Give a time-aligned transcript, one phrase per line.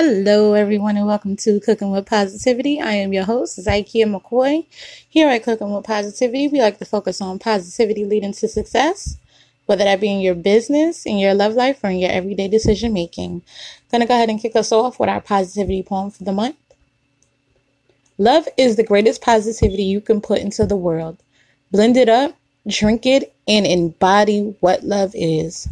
[0.00, 2.80] Hello, everyone, and welcome to Cooking with Positivity.
[2.80, 4.64] I am your host, Zykia McCoy.
[5.08, 9.18] Here at Cooking with Positivity, we like to focus on positivity leading to success,
[9.66, 12.92] whether that be in your business, in your love life, or in your everyday decision
[12.92, 13.42] making.
[13.90, 16.54] Gonna go ahead and kick us off with our positivity poem for the month.
[18.18, 21.20] Love is the greatest positivity you can put into the world.
[21.72, 22.36] Blend it up,
[22.68, 25.68] drink it, and embody what love is.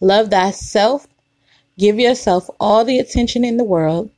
[0.00, 1.06] Love thyself
[1.78, 4.10] Give yourself all the attention in the world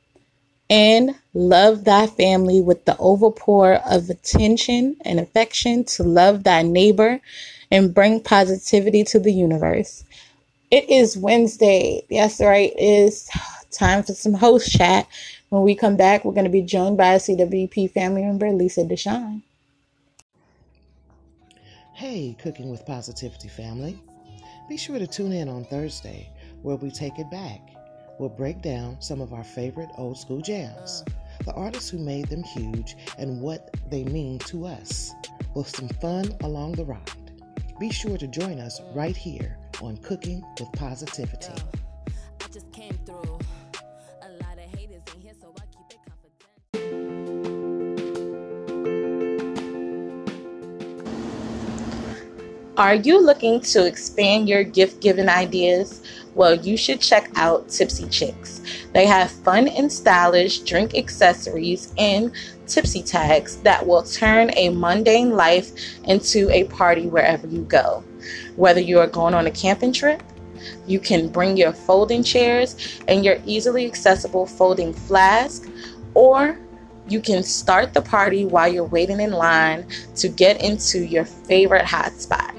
[0.70, 7.20] and love thy family with the overpour of attention and affection to love thy neighbor
[7.70, 10.05] and bring positivity to the universe.
[10.70, 12.05] It is Wednesday.
[12.09, 12.73] Yes, right.
[12.73, 13.28] It is
[13.72, 15.09] time for some host chat.
[15.48, 18.84] When we come back, we're going to be joined by a CWP family member, Lisa
[18.84, 19.42] Deshawn.
[21.95, 23.98] Hey, Cooking with Positivity family.
[24.69, 26.28] Be sure to tune in on Thursday
[26.62, 27.61] where we take it back.
[28.19, 31.05] We'll break down some of our favorite old school jams,
[31.45, 35.12] the artists who made them huge, and what they mean to us,
[35.55, 37.33] with some fun along the ride.
[37.78, 41.53] Be sure to join us right here on Cooking with Positivity.
[52.77, 56.03] Are you looking to expand your gift giving ideas?
[56.39, 58.62] Well, you should check out Tipsy Chicks.
[58.94, 62.31] They have fun and stylish drink accessories and
[62.69, 65.72] tipsy tags that will turn a mundane life
[66.05, 68.05] into a party wherever you go.
[68.55, 70.22] Whether you are going on a camping trip,
[70.86, 75.69] you can bring your folding chairs and your easily accessible folding flask,
[76.14, 76.56] or
[77.09, 81.84] you can start the party while you're waiting in line to get into your favorite
[81.84, 82.55] hotspot.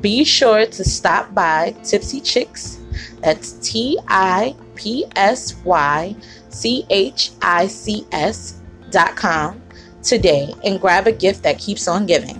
[0.00, 2.78] Be sure to stop by Tipsy Chicks.
[3.20, 6.14] That's T I P S Y
[6.50, 9.60] C H I C S dot com
[10.02, 12.36] today and grab a gift that keeps on giving.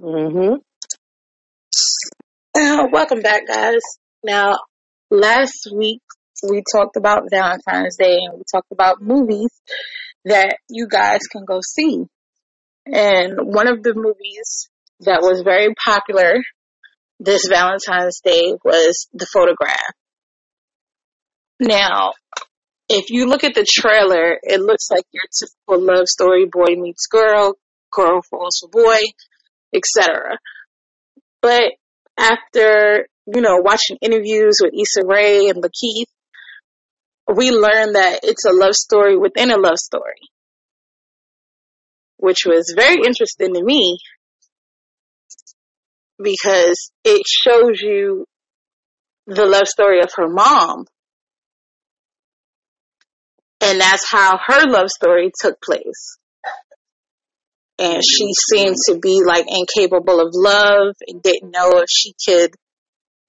[0.00, 0.54] Mm-hmm.
[2.58, 3.82] Uh, welcome back, guys.
[4.24, 4.56] Now,
[5.10, 6.00] last week
[6.48, 9.50] we talked about Valentine's Day and we talked about movies
[10.24, 12.06] that you guys can go see.
[12.86, 14.68] And one of the movies
[15.00, 16.42] that was very popular
[17.18, 19.94] this Valentine's Day was The Photograph.
[21.58, 22.12] Now,
[22.88, 27.06] if you look at the trailer, it looks like your typical love story boy meets
[27.06, 27.54] girl,
[27.90, 28.98] girl falls for boy,
[29.74, 30.38] etc.
[31.40, 31.72] But
[32.18, 36.10] after, you know, watching interviews with Issa Rae and LaKeith,
[37.34, 40.20] we learned that it's a love story within a love story
[42.18, 43.98] which was very interesting to me
[46.22, 48.26] because it shows you
[49.26, 50.86] the love story of her mom.
[53.60, 56.18] And that's how her love story took place.
[57.78, 62.54] And she seemed to be like incapable of love and didn't know if she could,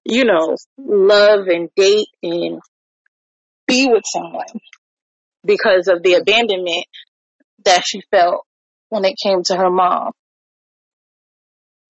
[0.05, 2.61] you know, love and date and
[3.67, 4.45] be with someone
[5.45, 6.85] because of the abandonment
[7.65, 8.46] that she felt
[8.89, 10.11] when it came to her mom.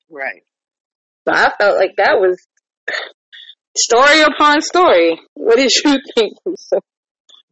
[0.09, 0.43] Right.
[1.27, 2.37] So I felt like that was
[3.75, 5.19] story upon story.
[5.33, 6.33] What did you think,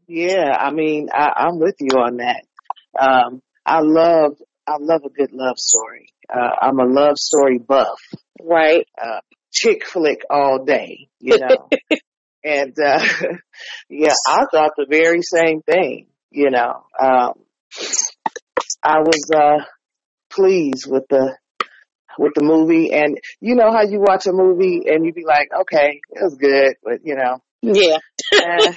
[0.07, 2.43] Yeah, I mean, I, I'm with you on that.
[2.97, 6.09] Um, I love, I love a good love story.
[6.33, 7.99] Uh, I'm a love story buff.
[8.41, 8.87] Right.
[9.01, 9.19] Uh,
[9.51, 11.69] chick flick all day, you know.
[12.43, 13.05] and, uh,
[13.89, 16.85] yeah, I thought the very same thing, you know.
[17.01, 17.33] Um,
[18.85, 19.65] I was uh
[20.29, 21.35] pleased with the
[22.17, 25.49] with the movie and you know how you watch a movie and you be like,
[25.61, 27.39] okay, it was good, but you know.
[27.61, 27.97] Yeah.
[28.31, 28.73] uh,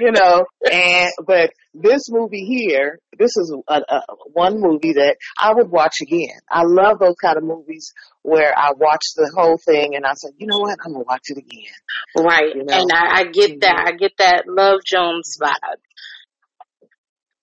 [0.00, 4.00] you know, and but this movie here, this is a, a,
[4.32, 6.38] one movie that I would watch again.
[6.50, 7.92] I love those kind of movies
[8.22, 11.24] where I watch the whole thing and I said, you know what, I'm gonna watch
[11.26, 11.72] it again.
[12.16, 12.80] Right, you know?
[12.80, 13.84] and I, I get that.
[13.88, 15.80] I get that Love Jones vibe.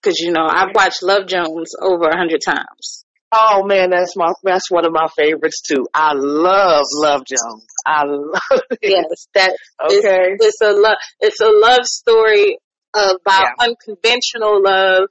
[0.07, 3.04] Cause you know, I've watched Love Jones over a hundred times.
[3.30, 5.86] Oh man, that's my that's one of my favorites too.
[5.94, 7.65] I love Love Jones.
[7.86, 8.80] I love it.
[8.83, 10.36] Yes, that okay.
[10.39, 10.95] It's, it's a love.
[11.19, 12.57] It's a love story
[12.94, 13.65] about yeah.
[13.68, 15.09] unconventional love,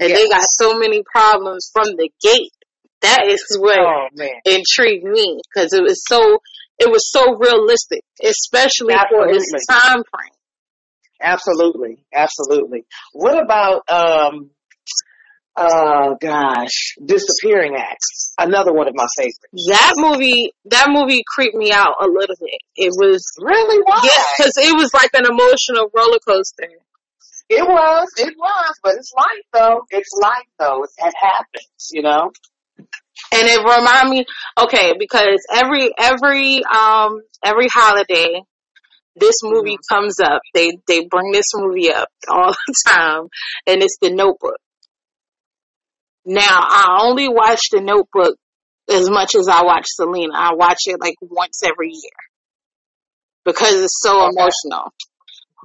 [0.00, 0.18] and yes.
[0.18, 2.54] they got so many problems from the gate.
[3.02, 4.08] That is what oh,
[4.46, 6.38] intrigued me because it was so
[6.78, 9.34] it was so realistic, especially Absolutely.
[9.34, 10.35] for its time frame.
[11.20, 12.84] Absolutely, absolutely.
[13.12, 14.50] What about um
[15.58, 18.02] Oh gosh, Disappearing Act,
[18.38, 19.38] another one of my favorites.
[19.68, 22.60] That movie, that movie creeped me out a little bit.
[22.76, 24.00] It was really why?
[24.04, 26.68] Yeah, because it was like an emotional roller coaster.
[27.48, 29.80] It was, it was, but it's life though.
[29.90, 30.82] It's life though.
[30.82, 32.32] It happens, you know.
[33.32, 34.26] And it remind me,
[34.58, 38.42] okay, because every every um every holiday,
[39.16, 40.42] this movie comes up.
[40.54, 43.28] They they bring this movie up all the time,
[43.66, 44.58] and it's The Notebook.
[46.24, 48.36] Now I only watch The Notebook
[48.88, 50.32] as much as I watch Selena.
[50.34, 52.10] I watch it like once every year
[53.44, 54.30] because it's so okay.
[54.36, 54.92] emotional.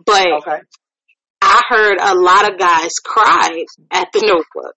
[0.06, 0.62] But okay.
[1.42, 4.76] I heard a lot of guys cried at The Notebook.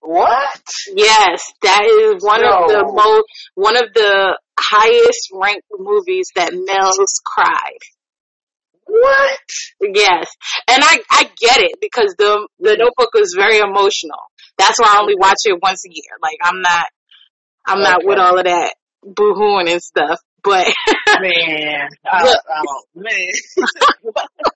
[0.00, 0.62] What?
[0.94, 2.64] Yes, that is one no.
[2.64, 3.24] of the most
[3.54, 7.78] one of the highest ranked movies that males cried.
[8.86, 9.38] What?
[9.94, 10.26] Yes,
[10.68, 14.18] and I I get it because the the Notebook is very emotional.
[14.58, 16.16] That's why I only watch it once a year.
[16.22, 16.86] Like I'm not
[17.66, 17.90] I'm okay.
[17.90, 18.74] not with all of that
[19.04, 20.18] boohooing and stuff.
[20.42, 20.66] But
[21.20, 23.32] man, oh, oh man.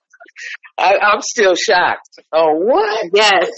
[0.77, 2.19] I, I'm still shocked.
[2.33, 3.09] Oh, what?
[3.13, 3.49] Yes.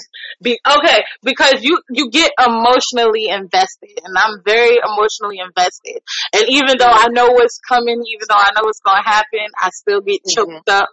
[0.41, 6.01] Be, okay, because you you get emotionally invested, and I'm very emotionally invested.
[6.33, 9.47] And even though I know what's coming, even though I know what's going to happen,
[9.59, 10.35] I still get mm-hmm.
[10.35, 10.83] choked mm-hmm.
[10.83, 10.89] up.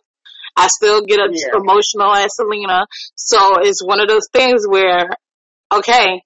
[0.56, 1.58] I still get yeah.
[1.60, 2.86] emotional as Selena.
[3.16, 5.08] So it's one of those things where,
[5.72, 6.22] okay,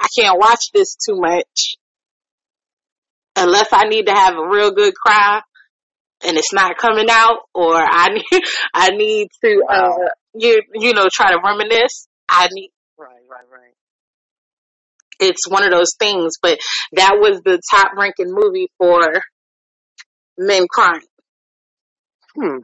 [0.00, 1.76] I can't watch this too much
[3.36, 5.42] unless I need to have a real good cry
[6.26, 8.42] and it's not coming out or I need
[8.74, 12.08] I need to uh you you know try to reminisce.
[12.28, 13.74] I need Right, right, right.
[15.20, 16.58] It's one of those things, but
[16.92, 19.00] that was the top ranking movie for
[20.36, 21.02] men crying.
[22.34, 22.58] Hmm.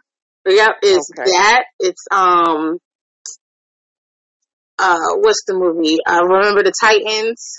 [0.47, 1.31] Yep, it's okay.
[1.31, 1.65] that.
[1.79, 2.79] It's um
[4.79, 5.99] uh what's the movie?
[6.07, 7.57] Uh Remember the Titans?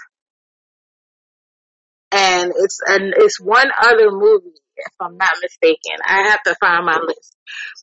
[2.11, 5.99] And it's and it's one other movie if I'm not mistaken.
[6.05, 7.35] I have to find my list.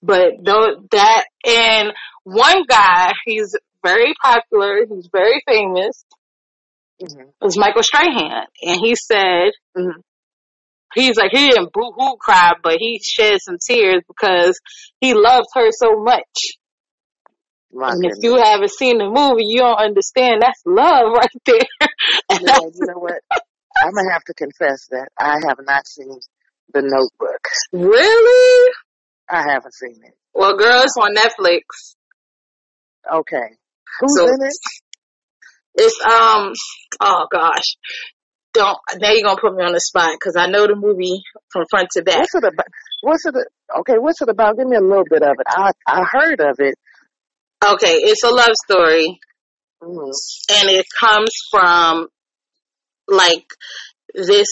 [0.03, 1.93] But though that and
[2.25, 6.05] one guy, he's very popular, he's very famous.
[7.03, 7.31] Mm-hmm.
[7.41, 10.00] Was Michael Strahan, and he said mm-hmm.
[10.94, 14.61] he's like he didn't boo hoo cry, but he shed some tears because
[15.00, 16.56] he loved her so much.
[17.73, 18.19] My and goodness.
[18.19, 20.43] if you haven't seen the movie, you don't understand.
[20.43, 21.56] That's love right there.
[22.31, 23.21] yeah, you know what?
[23.77, 26.19] I'm gonna have to confess that I have not seen
[26.73, 27.43] the Notebook.
[27.73, 28.73] Really?
[29.31, 30.15] I haven't seen it.
[30.35, 31.95] Well, girl, it's on Netflix.
[33.11, 33.57] Okay.
[34.01, 34.53] Who's so, in it?
[35.75, 36.53] It's um.
[37.01, 37.77] Oh gosh.
[38.53, 41.65] Don't now you're gonna put me on the spot because I know the movie from
[41.71, 42.19] front to back.
[42.19, 42.67] What's it about?
[43.01, 43.35] What's it?
[43.81, 44.57] Okay, what's it about?
[44.57, 45.47] Give me a little bit of it.
[45.49, 46.75] I I heard of it.
[47.65, 49.19] Okay, it's a love story,
[49.83, 50.59] mm-hmm.
[50.61, 52.09] and it comes from
[53.09, 53.47] like
[54.15, 54.49] this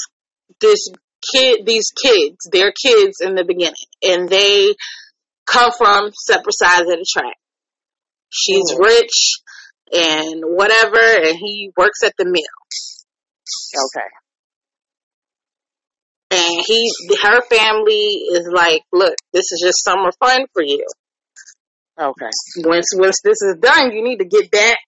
[0.60, 0.88] this
[1.32, 4.74] kid, these kids, they're kids in the beginning, and they
[5.46, 7.36] come from separate sides of the track.
[8.30, 8.82] She's mm-hmm.
[8.82, 9.40] rich
[9.92, 12.42] and whatever, and he works at the mill.
[13.74, 14.06] Okay.
[16.32, 16.88] And he,
[17.22, 20.86] her family is like, look, this is just summer fun for you.
[22.00, 22.30] Okay.
[22.58, 24.78] Once once this is done, you need to get back.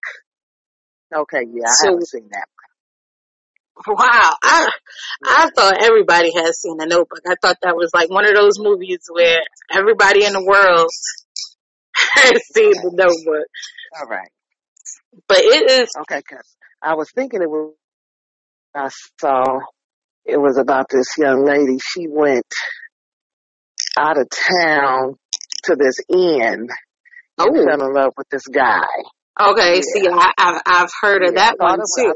[1.15, 2.47] Okay, yeah, I so, haven't seen that.
[3.87, 4.71] Wow, I
[5.25, 7.21] I thought everybody has seen The Notebook.
[7.27, 9.41] I thought that was like one of those movies where
[9.73, 10.91] everybody in the world
[11.97, 13.47] has seen The Notebook.
[13.99, 14.31] All right,
[15.27, 16.23] but it is okay.
[16.23, 17.75] Cause I was thinking it was.
[18.75, 18.89] I
[19.21, 19.61] saw
[20.25, 21.79] it was about this young lady.
[21.83, 22.47] She went
[23.99, 24.29] out of
[24.61, 25.15] town
[25.65, 26.69] to this inn
[27.39, 27.47] oh.
[27.47, 27.87] and fell oh.
[27.87, 28.87] in love with this guy.
[29.41, 29.81] Okay, yeah.
[29.81, 32.15] see, I, have I've heard of yeah, that one too.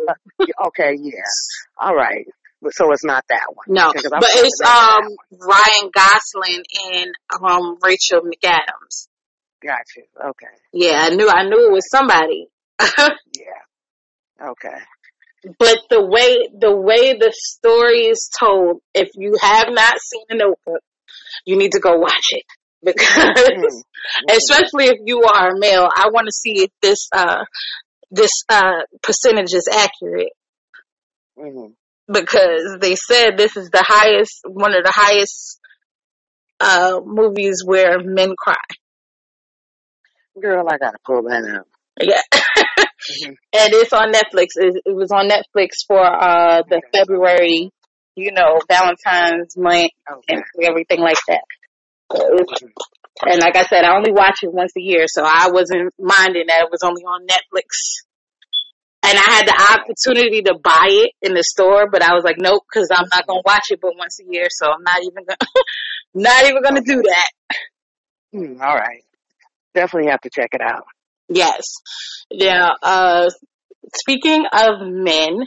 [0.68, 1.20] okay, yeah,
[1.80, 2.26] all right.
[2.70, 3.66] So it's not that one.
[3.68, 7.10] No, but it's um Ryan Gosling and
[7.42, 9.08] um Rachel McAdams.
[9.62, 10.04] Got you.
[10.30, 10.46] Okay.
[10.72, 12.48] Yeah, I knew I knew it was somebody.
[12.80, 14.48] yeah.
[14.50, 14.78] Okay.
[15.58, 20.36] But the way the way the story is told, if you have not seen the
[20.36, 20.82] Notebook,
[21.44, 22.44] you need to go watch it
[22.82, 24.30] because mm-hmm.
[24.30, 27.44] especially if you are a male, I want to see if this uh
[28.10, 30.32] this uh percentage is accurate.
[31.38, 31.72] Mm-hmm.
[32.12, 35.60] Because they said this is the highest one of the highest
[36.60, 38.54] uh movies where men cry.
[40.40, 41.66] Girl, I gotta pull that up.
[42.00, 42.22] Yeah.
[42.34, 43.32] mm-hmm.
[43.52, 44.48] And it's on Netflix.
[44.56, 46.82] It, it, was on Netflix for uh the.
[46.92, 47.70] February,
[48.16, 50.34] you know, Valentine's month okay.
[50.34, 51.42] and everything like that.
[52.10, 56.46] And like I said, I only watch it once a year, so I wasn't minding
[56.48, 58.04] that it was only on Netflix.
[59.02, 62.36] And I had the opportunity to buy it in the store, but I was like,
[62.38, 65.24] nope, because I'm not gonna watch it but once a year, so I'm not even
[65.24, 65.38] gonna,
[66.14, 67.30] not even gonna do that.
[68.32, 69.04] Hmm, all right.
[69.74, 70.84] Definitely have to check it out.
[71.28, 71.62] Yes.
[72.32, 73.30] Now, uh,
[73.94, 75.46] speaking of men,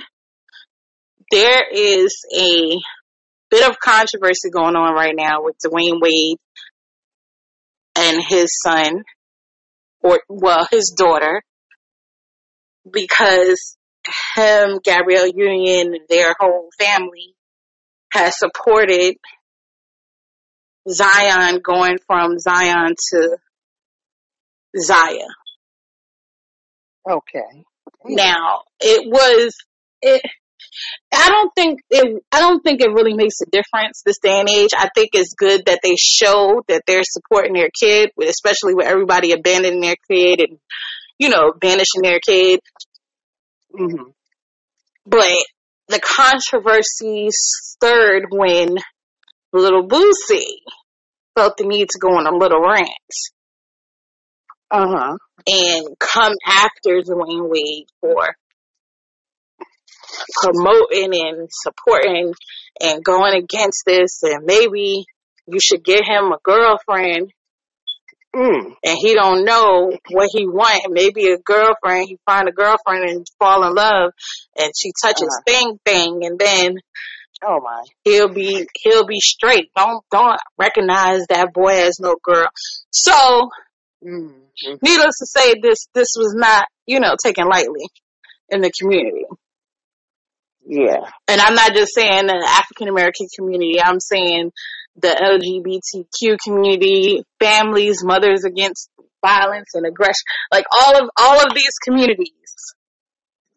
[1.32, 2.80] there is a
[3.50, 6.38] bit of controversy going on right now with Dwyane Wade
[8.00, 9.03] and his son,
[10.01, 11.41] or well, his daughter,
[12.89, 13.77] because
[14.36, 17.36] him, Gabrielle Union, their whole family
[18.12, 19.15] has supported
[20.89, 23.38] Zion going from Zion to
[24.77, 25.27] Zaya.
[27.10, 27.63] Okay.
[28.06, 29.53] Now, it was
[30.01, 30.22] it
[31.14, 34.50] I don't think it I don't think it really makes a difference this day and
[34.50, 34.72] age.
[34.78, 39.32] I think it's good that they show that they're supporting their kid, especially with everybody
[39.32, 40.60] abandoning their kid and
[41.20, 42.62] you know, banishing their kid.
[43.78, 44.10] Mm-hmm.
[45.06, 45.44] But
[45.90, 48.78] the controversy stirred when
[49.52, 50.62] little Boosie
[51.36, 52.90] felt the need to go on a little rant.
[54.72, 55.18] Uh huh.
[55.48, 58.36] And come after Dwyane Wade for
[60.42, 62.34] promoting and supporting
[62.82, 65.06] and going against this and maybe
[65.48, 67.32] you should get him a girlfriend
[68.36, 68.75] Mm.
[68.84, 70.94] and he don't know what he want.
[70.94, 74.12] Maybe a girlfriend, he find a girlfriend and fall in love
[74.56, 75.42] and she touches Uh-huh.
[75.48, 76.78] thing thing and then
[77.44, 77.84] Oh my.
[78.04, 79.72] he'll be he'll be straight.
[79.75, 82.48] Don't don't recognize that boy as no girl.
[82.92, 83.50] So
[84.06, 84.44] Mm.
[84.84, 87.89] needless to say this this was not, you know, taken lightly
[88.50, 89.25] in the community.
[90.72, 91.02] Yeah.
[91.28, 94.52] and I'm not just saying the African American community, I'm saying
[94.96, 98.90] the LGBTQ community, families, mothers against
[99.26, 100.22] violence and aggression,
[100.52, 102.30] like all of all of these communities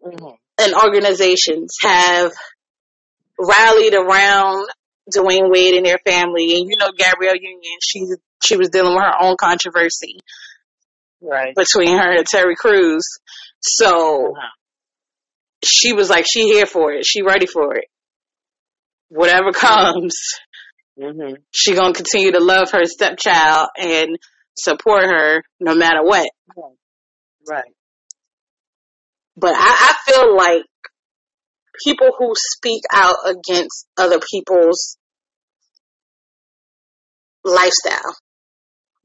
[0.05, 0.35] Mm-hmm.
[0.59, 2.33] and organizations have
[3.39, 4.67] rallied around
[5.15, 6.57] Dwyane Wade and their family.
[6.57, 8.07] And you know Gabrielle Union, she
[8.43, 10.19] she was dealing with her own controversy
[11.21, 11.55] Right.
[11.55, 13.05] between her and Terry Crews.
[13.61, 14.49] So Uh-huh.
[15.65, 17.05] She was like, she here for it.
[17.07, 17.85] She ready for it.
[19.09, 20.17] Whatever comes.
[21.01, 21.37] Mm-hmm.
[21.51, 24.19] she gonna continue to love her stepchild and
[24.55, 26.29] support her no matter what.
[27.49, 27.73] Right.
[29.37, 30.65] But I, I feel like
[31.85, 34.99] people who speak out against other people's
[37.43, 38.15] lifestyle.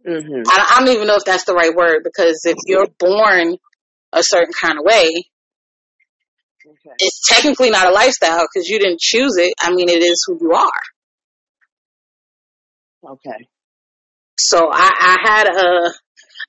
[0.06, 0.44] Mm-hmm.
[0.48, 3.56] I, I don't even know if that's the right word because if you're born
[4.14, 5.26] a certain kind of way,
[6.68, 6.96] Okay.
[7.00, 9.54] it's technically not a lifestyle because you didn't choose it.
[9.60, 10.82] I mean, it is who you are.
[13.12, 13.48] Okay.
[14.38, 15.94] So I, I had a,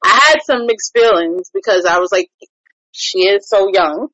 [0.03, 2.29] I had some mixed feelings because I was like,
[2.93, 4.09] she is so young.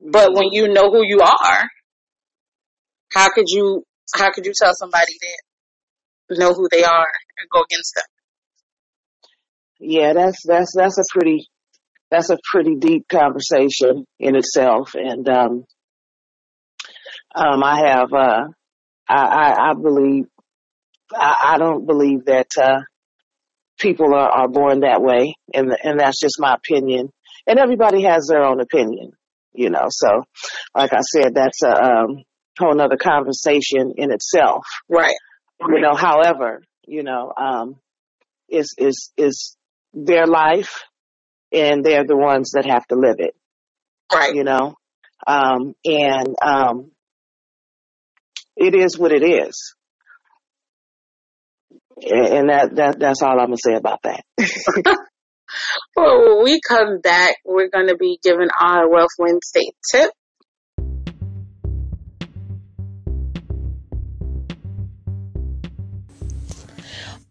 [0.00, 0.36] But mm-hmm.
[0.36, 1.70] when you know who you are,
[3.12, 5.12] how could you how could you tell somebody
[6.28, 7.06] that know who they are
[7.38, 8.04] and go against them?
[9.80, 11.48] Yeah, that's that's that's a pretty
[12.10, 15.64] that's a pretty deep conversation in itself, and um,
[17.34, 18.48] um, I have uh,
[19.08, 20.24] I, I I believe
[21.12, 22.80] I, I don't believe that uh,
[23.78, 27.10] people are, are born that way, and and that's just my opinion.
[27.46, 29.12] And everybody has their own opinion,
[29.52, 29.86] you know.
[29.88, 30.24] So,
[30.74, 32.24] like I said, that's a um,
[32.58, 34.64] whole nother conversation in itself.
[34.88, 35.14] Right.
[35.60, 37.76] you know however you know um
[38.48, 39.56] is is is
[39.92, 40.84] their life
[41.52, 43.34] and they're the ones that have to live it
[44.12, 44.34] Right.
[44.34, 44.74] you know
[45.26, 46.90] um and um
[48.56, 49.74] it is what it is
[52.02, 54.24] and that that that's all i'm gonna say about that
[55.96, 60.10] Well, when we come back, we're going to be giving our Wealth Wednesday tip.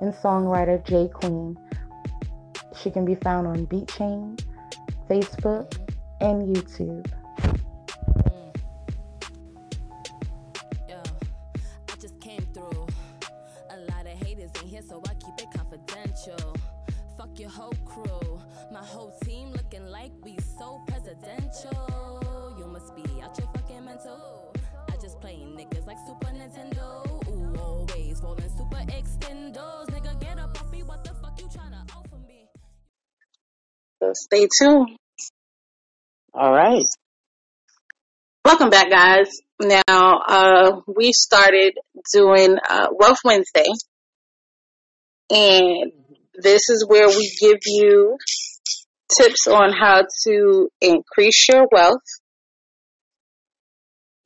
[0.00, 1.56] and songwriter Jay Queen.
[2.76, 4.42] She can be found on BeatChain,
[5.08, 5.76] Facebook,
[6.20, 7.06] and YouTube.
[34.02, 34.96] So stay tuned.
[36.32, 36.86] All right.
[38.46, 39.28] Welcome back, guys.
[39.60, 41.74] Now, uh, we started
[42.14, 43.68] doing uh, Wealth Wednesday,
[45.28, 45.92] and
[46.34, 48.16] this is where we give you
[49.18, 52.00] tips on how to increase your wealth,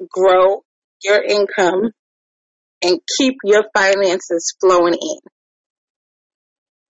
[0.09, 0.62] grow
[1.02, 1.90] your income,
[2.81, 5.21] and keep your finances flowing in.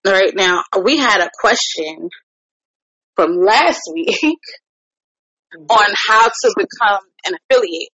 [0.07, 2.11] All right, now we had a question
[3.17, 4.39] from last week
[5.69, 7.91] on how to become an affiliate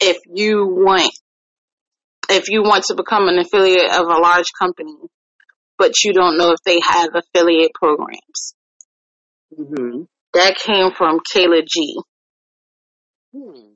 [0.00, 1.12] if you want
[2.28, 4.94] if you want to become an affiliate of a large company
[5.78, 8.54] but you don't know if they have affiliate programs
[9.58, 10.02] Mm-hmm.
[10.34, 11.96] that came from kayla g
[13.34, 13.72] Hmm.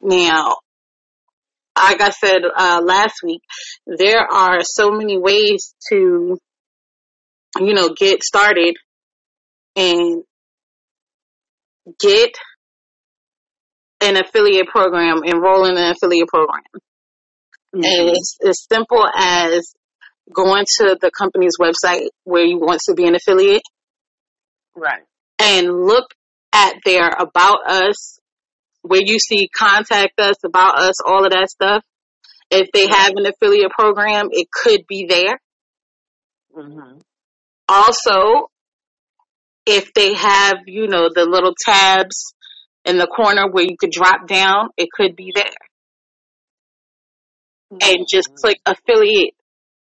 [0.00, 0.56] now
[1.76, 3.40] like i said uh, last week
[3.86, 6.38] there are so many ways to
[7.58, 8.74] you know get started
[9.76, 10.22] and
[12.00, 12.30] get
[14.00, 16.62] an affiliate program enroll in an affiliate program
[17.72, 19.72] And it's as simple as
[20.32, 23.62] going to the company's website where you want to be an affiliate
[24.76, 25.02] Right.
[25.38, 26.06] and look
[26.52, 28.18] at their about us,
[28.82, 31.82] where you see contact us, about us, all of that stuff.
[32.50, 35.40] If they have an affiliate program, it could be there.
[36.56, 36.98] Mm-hmm.
[37.68, 38.50] Also,
[39.66, 42.34] if they have, you know, the little tabs
[42.84, 45.44] in the corner where you could drop down, it could be there.
[47.80, 49.34] and just click affiliate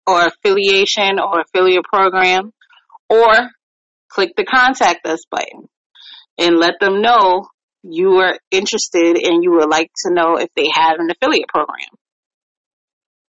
[0.07, 2.53] or affiliation or affiliate program
[3.09, 3.51] or
[4.09, 5.69] click the contact us button
[6.39, 7.47] and let them know
[7.83, 11.89] you are interested and you would like to know if they have an affiliate program.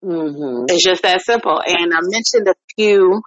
[0.04, 0.66] Mm-hmm.
[0.70, 1.62] It's just that simple.
[1.66, 3.22] And I mentioned a few,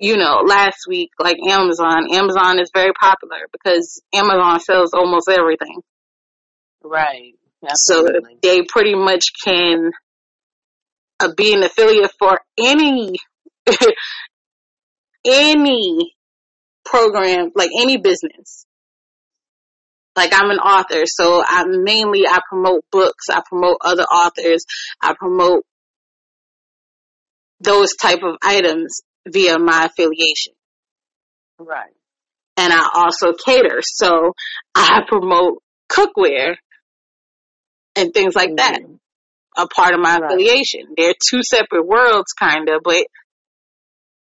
[0.00, 2.06] you know, last week, like Amazon.
[2.10, 5.82] Amazon is very popular because Amazon sells almost everything.
[6.82, 7.34] Right.
[7.74, 8.08] So
[8.42, 9.90] they pretty much can
[11.20, 13.16] uh, be an affiliate for any
[15.26, 16.14] any
[16.86, 18.64] program, like any business.
[20.16, 24.64] Like I'm an author, so I mainly I promote books, I promote other authors,
[25.02, 25.64] I promote
[27.60, 30.54] those type of items via my affiliation.
[31.58, 31.92] right.
[32.56, 34.32] And I also cater, so
[34.74, 36.56] I promote cookware
[37.96, 38.80] and things like that.
[38.80, 38.98] Mhm.
[39.56, 40.24] a part of my Right.
[40.30, 40.94] affiliation.
[40.96, 43.04] They're two separate worlds, kind of, but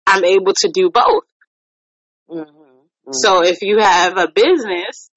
[0.05, 1.25] I'm able to do both.
[2.29, 3.13] Mm-hmm.
[3.13, 5.11] So if you have a business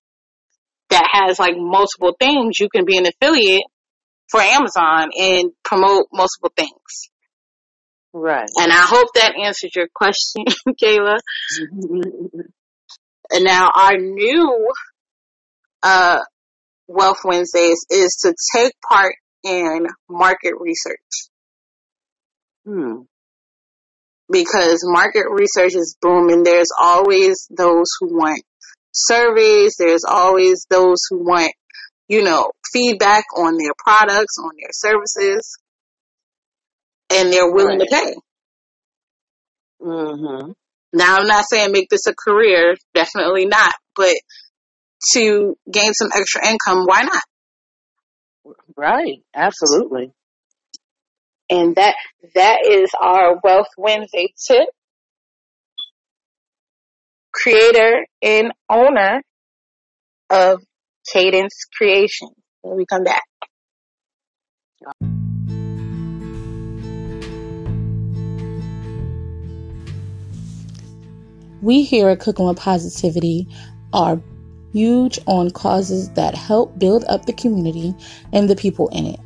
[0.90, 3.66] that has like multiple things, you can be an affiliate
[4.30, 7.10] for Amazon and promote multiple things.
[8.16, 8.50] Right.
[8.58, 10.46] And I hope that answers your question,
[10.82, 11.18] Kayla.
[13.32, 14.72] And now our new
[15.84, 16.20] uh,
[16.88, 20.98] Wealth Wednesdays is to take part in market research.
[22.66, 23.02] hmm.
[24.32, 26.44] because market research is booming.
[26.44, 28.42] There's always those who want
[28.92, 29.76] surveys.
[29.78, 31.54] There's always those who want,
[32.08, 35.58] you know, feedback on their products, on their services,
[37.16, 38.16] and they're willing to pay.
[39.82, 40.52] Mm-hmm.
[40.94, 44.16] Now, I'm not saying make this a career, definitely not, but
[45.14, 48.56] to gain some extra income, why not?
[48.78, 49.22] Right.
[49.34, 50.12] Absolutely.
[51.50, 51.96] And that
[52.34, 54.68] that is our Wealth Wednesday tip.
[57.32, 59.22] Creator and owner
[60.30, 60.64] of
[61.14, 61.50] Kadence
[61.80, 62.30] Kreation.
[62.62, 63.24] When we come back.
[71.66, 73.48] We here at Cooking with Positivity
[73.92, 74.22] are
[74.72, 77.96] huge on causes that help build up the community
[78.32, 79.20] and the people in it.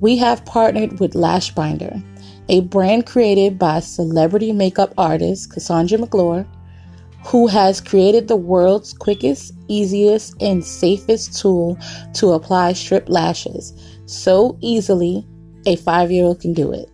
[0.00, 2.02] We have partnered with Lash Binder,
[2.48, 6.44] a brand created by celebrity makeup artist Cassandra McClure,
[7.24, 11.78] who has created the world's quickest, easiest, and safest tool
[12.14, 13.72] to apply strip lashes.
[14.06, 15.24] So easily,
[15.66, 16.90] a five year old can do it.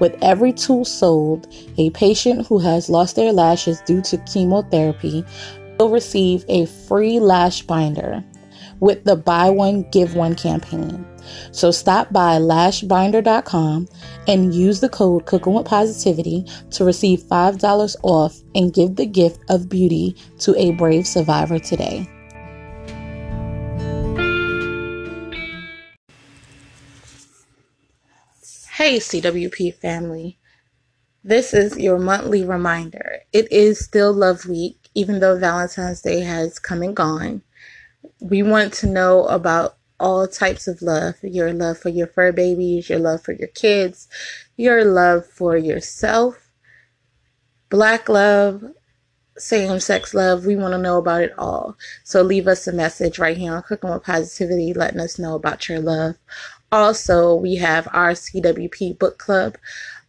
[0.00, 1.46] With every tool sold,
[1.78, 5.24] a patient who has lost their lashes due to chemotherapy
[5.78, 8.24] will receive a free lash binder.
[8.80, 11.06] with the Buy One, Give One campaign.
[11.52, 13.88] So stop by lashbinder.com
[14.28, 19.40] and use the code Cooking with Positivity to receive $5 off and give the gift
[19.48, 22.08] of beauty to a brave survivor today.
[28.76, 30.36] Hey, CWP family.
[31.22, 33.20] This is your monthly reminder.
[33.32, 37.42] It is still Love Week, even though Valentine's Day has come and gone.
[38.20, 42.90] We want to know about all types of love your love for your fur babies,
[42.90, 44.08] your love for your kids,
[44.56, 46.50] your love for yourself,
[47.70, 48.64] black love,
[49.38, 50.46] same sex love.
[50.46, 51.76] We want to know about it all.
[52.02, 55.68] So leave us a message right here on Cooking with Positivity, letting us know about
[55.68, 56.16] your love.
[56.72, 59.56] Also, we have our CWP book club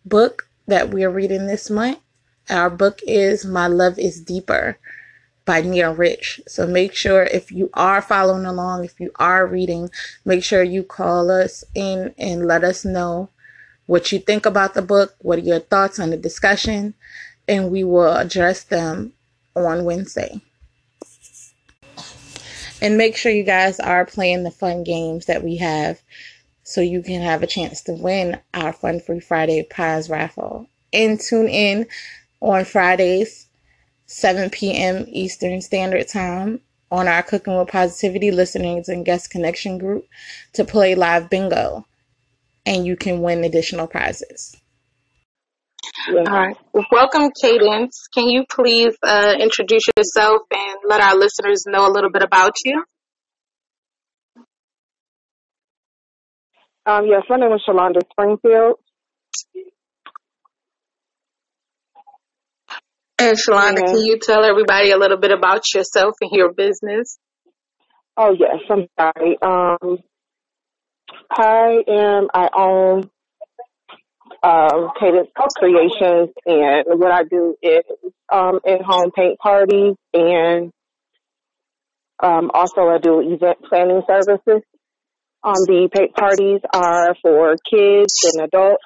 [0.06, 2.00] book that we're reading this month.
[2.50, 4.78] Our book is My Love is Deeper
[5.46, 6.42] by Neil Rich.
[6.48, 9.90] So make sure if you are following along, if you are reading,
[10.26, 13.30] make sure you call us in and let us know
[13.86, 16.96] what you think about the book, what are your thoughts on the discussion,
[17.48, 19.14] and we will address them
[19.56, 20.42] on Wednesday.
[22.82, 26.02] And make sure you guys are playing the fun games that we have
[26.66, 30.68] so you can have a chance to win our Fun Free Friday prize raffle.
[30.92, 31.86] And tune in
[32.42, 33.48] on Fridays,
[34.08, 35.06] 7 p.m.
[35.08, 36.60] Eastern Standard Time
[36.92, 40.08] on our Cooking with Positivity listeners and guest connection group
[40.54, 41.86] to play live bingo.
[42.66, 44.58] And you can win additional prizes.
[46.10, 46.58] All right.
[46.92, 48.08] Welcome, Cadence.
[48.12, 52.54] Can you please uh, introduce yourself and let our listeners know a little bit about
[52.66, 52.84] you?
[56.86, 58.76] Um, yes, my name is Shalonda Springfield.
[63.20, 67.18] And Shalonda, And can you tell everybody a little bit about yourself and your business?
[68.18, 69.38] oh yes, I'm sorry.
[69.42, 70.00] Um,
[71.32, 72.28] I am.
[72.34, 73.10] I own
[74.44, 75.30] um, Kadence
[75.62, 77.84] Kreations, and what I do is
[78.32, 80.72] um, in-home paint parties, and
[82.22, 84.62] um, also I do event planning services.
[85.46, 88.84] Um, the paint parties are for kids and adults.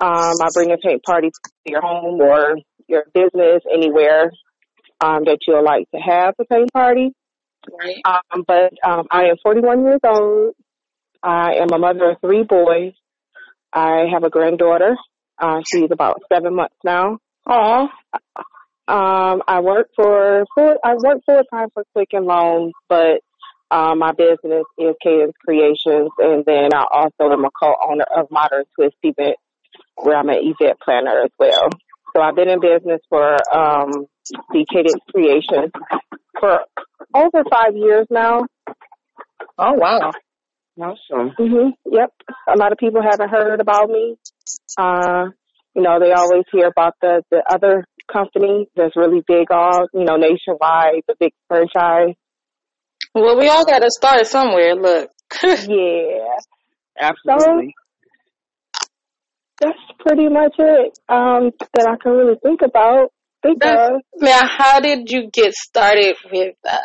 [0.00, 4.30] Um, I bring a paint party to your home or your business, anywhere
[5.00, 7.10] um, that you'd like to have a paint party.
[7.68, 7.96] Right.
[8.04, 10.54] Um, but um, I am 41 years old.
[11.24, 12.92] I am a mother of three boys.
[13.72, 14.96] I have a granddaughter.
[15.38, 17.18] Uh, she's about seven months now.
[17.48, 17.88] Aw.
[18.86, 23.22] Um, I work for full, I work full time for Quicken Loans, but
[23.74, 28.64] um, my business is Kadence Kreations, and then I also am a co-owner of Modern
[28.76, 29.36] Twist Event,
[29.96, 31.68] where I'm an event planner as well.
[32.14, 34.06] So I've been in business for um,
[34.52, 35.72] the Kadence Kreations
[36.38, 36.60] for
[37.14, 38.42] over five years now.
[39.58, 40.12] Oh, wow.
[40.80, 41.30] Awesome.
[41.36, 42.12] hmm Yep.
[42.54, 44.16] A lot of people haven't heard about me.
[44.78, 45.26] Uh,
[45.74, 50.04] you know, they always hear about the, the other company that's really big all, you
[50.04, 52.14] know, nationwide, the big franchise.
[53.14, 54.74] Well, we all got to start somewhere.
[54.74, 55.10] Look.
[55.42, 56.36] Yeah.
[57.00, 57.74] Absolutely.
[59.60, 64.00] That's pretty much it, um, that I can really think about, think That's- of.
[64.20, 66.78] now, how did you get started with uh,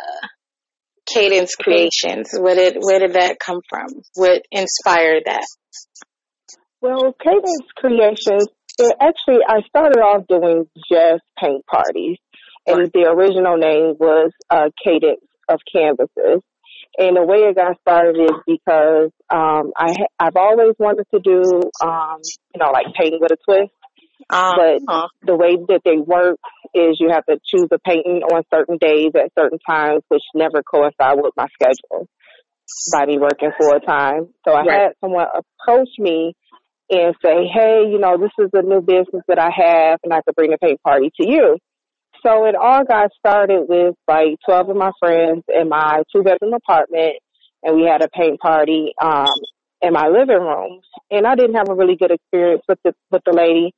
[1.12, 2.28] Kadence Kreations?
[2.40, 3.86] Where did where did that come from?
[4.14, 5.46] What inspired that?
[6.80, 8.46] Well, Kadence Kreations,
[8.78, 12.16] it actually, I started off doing just paint parties.
[12.66, 16.42] And the original name was uh, Cadence of Canvases.
[16.98, 21.20] And the way it got started is because um, I ha- I've always wanted to
[21.20, 22.18] do, um,
[22.54, 23.72] you know, like painting with a twist.
[24.30, 25.08] Um, But huh.
[25.22, 26.38] the way that they work
[26.74, 30.62] is you have to choose a painting on certain days at certain times, which never
[30.62, 32.08] coincide with my schedule
[32.90, 34.28] by me working full time.
[34.46, 34.82] So I Right.
[34.82, 36.34] had someone approach me
[36.90, 40.22] and say, hey, you know, this is a new business that I have and I
[40.22, 41.58] could bring a paint party to you.
[42.22, 46.54] So it all got started with like 12 of my friends in my two bedroom
[46.54, 47.16] apartment
[47.62, 49.28] and we had a paint party, um,
[49.82, 50.80] in my living room.
[51.10, 53.72] And I didn't have a really good experience with the, with the lady.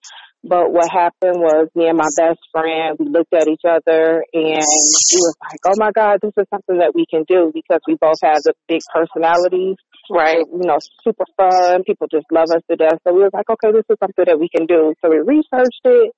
[0.45, 4.59] But what happened was me and my best friend, we looked at each other and
[4.59, 7.95] we was like, oh my God, this is something that we can do because we
[7.95, 9.77] both have the big personalities
[10.11, 10.39] Right.
[10.39, 11.85] you know, super fun.
[11.85, 12.99] People just love us to death.
[13.07, 14.95] So we was like, okay, this is something that we can do.
[15.01, 16.13] So we researched it.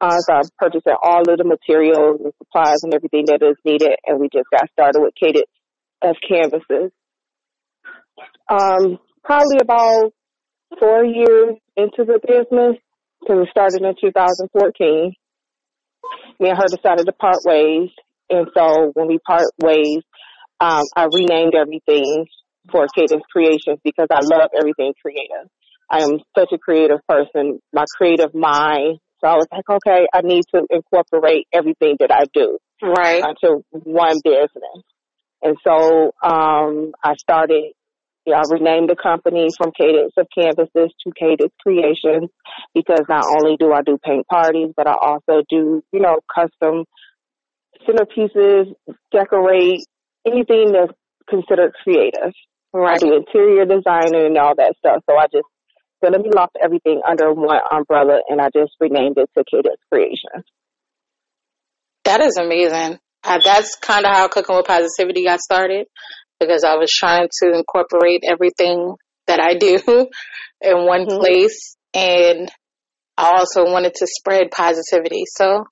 [0.00, 3.96] Uh, so I purchased all of the materials and supplies and everything that is needed,
[4.06, 5.48] and we just got started with Cadence
[6.02, 6.92] of canvases.
[8.48, 10.12] Um, probably about
[10.78, 12.76] four years into the business,
[13.20, 15.14] because we started in 2014.
[16.40, 17.88] Me and her decided to part ways,
[18.28, 20.02] and so when we part ways,
[20.60, 22.26] um, I renamed everything
[22.70, 25.48] for Kadence Kreations because I love everything creative.
[25.90, 28.98] I am such a creative person, my creative mind.
[29.20, 33.22] So I was like, okay, I need to incorporate everything that I do Right.
[33.24, 34.82] into one business.
[35.42, 37.72] And so um, I started,
[38.26, 42.28] know, I renamed the company from Cadence of Canvases to Kadence Kreations
[42.74, 46.84] because not only do I do paint parties, but I also do, you know, custom
[47.88, 48.74] centerpieces,
[49.12, 49.84] decorate,
[50.26, 50.92] anything that's
[51.28, 52.32] considered creative.
[52.74, 55.02] I do interior designing and all that stuff.
[55.08, 55.46] So I just,
[56.02, 59.80] so let me lump everything under one umbrella and I just renamed it to Kadence
[59.92, 60.44] Kreations.
[62.04, 62.98] That is amazing.
[63.24, 65.86] Uh, that's kind of how Cooking with Positivity got started
[66.38, 68.94] because I was trying to incorporate everything
[69.26, 69.78] that I do
[70.60, 71.18] in one Mhm.
[71.18, 71.76] place.
[71.94, 72.50] And
[73.16, 75.24] I also wanted to spread positivity.
[75.26, 75.64] So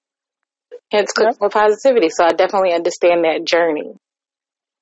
[0.90, 1.40] it's Cooking Yep.
[1.40, 2.08] with Positivity.
[2.08, 3.94] So I definitely understand that journey.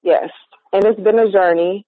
[0.02, 0.30] Yes.
[0.72, 1.84] And it's been a journey.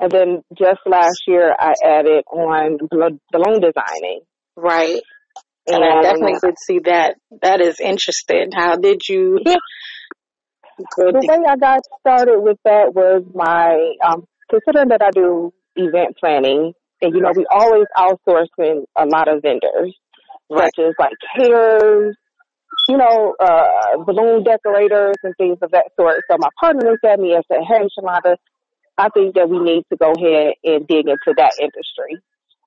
[0.00, 4.20] And then just last year I added on bal- balloon designing.
[4.56, 5.00] Right.
[5.66, 7.16] And I definitely And did see that.
[7.42, 8.50] That is interesting.
[8.54, 9.38] How did you
[10.96, 15.52] go the way I got started with that was my, um, considering that I do
[15.76, 16.72] event planning
[17.04, 19.94] and you know, we always outsourcing a lot of vendors.
[20.50, 22.16] right, such as like caterers,
[22.88, 26.20] you know, uh, balloon decorators and things of that sort.
[26.30, 28.36] So my partner looked at me and said, Hey, Shalonda,
[28.96, 32.22] I think that we need to go ahead and dig into that industry.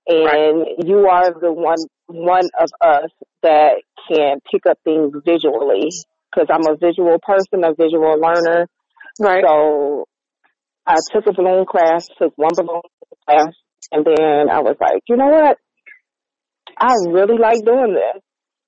[0.08, 3.12] And you are the one, one of us
[3.44, 5.90] that can pick up things visually
[6.32, 8.68] because I'm a visual person, a visual learner.
[9.20, 10.06] right, So
[10.86, 12.82] I took a balloon class, took one balloon
[13.28, 13.54] class,
[13.92, 15.58] and then I was like, you know what?
[16.80, 18.22] I really like doing this.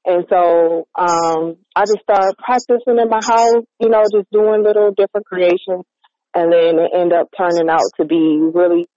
[0.05, 4.91] And so um I just started practicing in my house, you know, just doing little
[4.91, 5.85] different creations
[6.39, 8.87] and then it ended up turning out to be really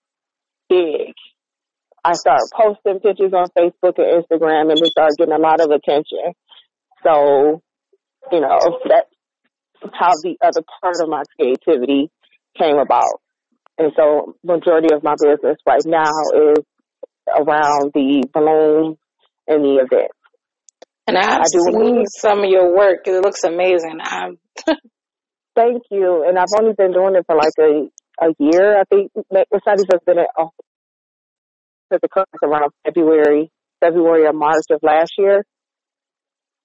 [0.69, 1.13] big.
[2.05, 5.71] I started posting pictures on Facebook and Instagram and it started getting a lot of
[5.71, 6.35] attention.
[7.03, 7.61] So,
[8.31, 9.11] you know, that's
[9.93, 12.11] how the other part of my creativity
[12.57, 13.21] came about.
[13.77, 16.65] And so majority of my business right now is
[17.29, 18.99] around the balloons
[19.49, 20.15] and the events.
[21.09, 23.01] And I've I do seen some of your work.
[23.07, 23.99] It looks amazing.
[24.01, 24.39] I'm,
[25.55, 26.25] Thank you.
[26.27, 27.88] And I've only been doing it for like a
[28.21, 28.79] a year.
[28.79, 30.51] I think Mercedes has been at oh,
[31.93, 35.45] at the class around February, February or March of last year.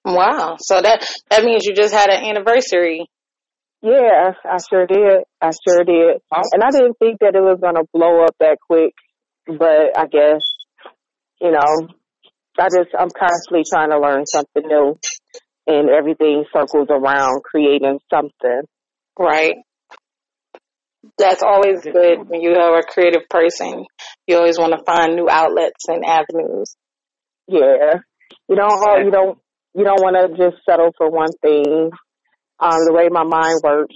[0.06, 0.58] wow.
[0.60, 3.06] So that that means you just had an anniversary.
[3.82, 5.24] Yeah, I sure did.
[5.42, 6.22] I sure did.
[6.32, 8.94] And I didn't think that it was gonna blow up that quick,
[9.48, 10.42] but I guess
[11.42, 11.88] you know,
[12.60, 14.98] I just I'm constantly trying to learn something new,
[15.68, 18.62] and everything circles around creating something.
[19.20, 19.56] Right.
[21.18, 23.86] That's always good when you are a creative person.
[24.28, 26.76] You always want to find new outlets and avenues.
[27.48, 28.02] Yeah.
[28.48, 29.38] You don't you don't
[29.74, 31.90] you don't want to just settle for one thing.
[32.60, 33.96] Um, the way my mind works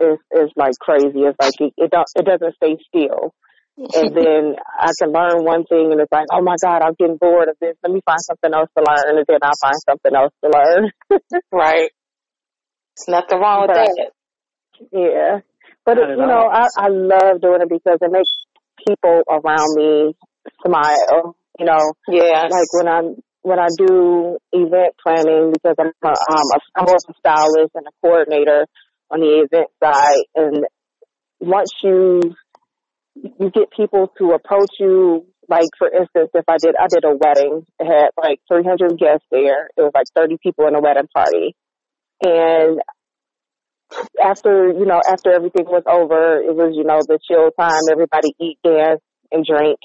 [0.00, 1.20] is is like crazy.
[1.26, 3.32] It's like it it, don't, it doesn't stay still.
[3.78, 7.16] And then I can learn one thing, and it's like, oh my god, I'm getting
[7.16, 7.76] bored of this.
[7.82, 10.90] Let me find something else to learn, and then I find something else to learn.
[11.52, 11.90] right.
[12.96, 14.10] There's nothing wrong with But- that.
[14.92, 15.40] Yeah.
[15.84, 16.48] But Not it, you know.
[16.52, 18.30] I I love doing it because it makes
[18.86, 20.14] people around me
[20.66, 21.36] smile.
[21.58, 22.42] You know, Yeah.
[22.50, 26.14] like when I'm when I do event planning because I'm a, um,
[26.54, 28.66] a, I'm both a stylist and a coordinator
[29.10, 30.66] on the event side, and
[31.40, 32.20] once you
[33.14, 37.16] you get people to approach you, like for instance, if I did I did a
[37.16, 39.68] wedding, it had like 300 guests there.
[39.76, 41.56] It was like 30 people in a wedding party,
[42.22, 42.80] and
[44.22, 47.82] after you know after everything was over, it was you know the chill time.
[47.90, 49.00] Everybody eat, dance,
[49.32, 49.78] and drink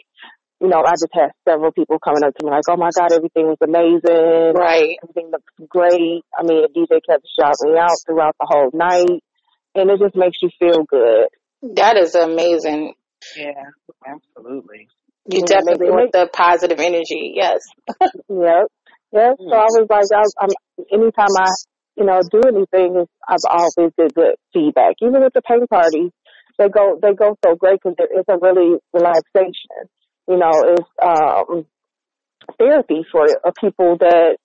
[0.62, 3.12] you know, I just had several people coming up to me like, "Oh my God,
[3.12, 4.54] everything was amazing.
[4.56, 4.98] Right.
[5.04, 9.22] Everything looks great." I mean, the DJ kept shouting me out throughout the whole night,
[9.76, 11.28] and it just makes you feel good.
[11.76, 12.94] That is amazing.
[13.36, 13.70] Yeah,
[14.08, 14.88] absolutely.
[15.28, 17.34] You Yeah, definitely want the positive energy.
[17.36, 17.62] Yes.
[18.30, 18.68] Yep,
[19.12, 19.36] yep.
[19.38, 19.54] So hmm.
[19.54, 20.50] I was like, I, I'm
[20.92, 21.50] anytime I,
[21.96, 24.96] you know, do anything, it's, I've always get good feedback.
[25.02, 26.12] Even with the paint parties,
[26.58, 29.90] they go they go so great because it's a really relaxation.
[30.28, 31.66] You know, it's um
[32.58, 34.38] therapy for uh, people that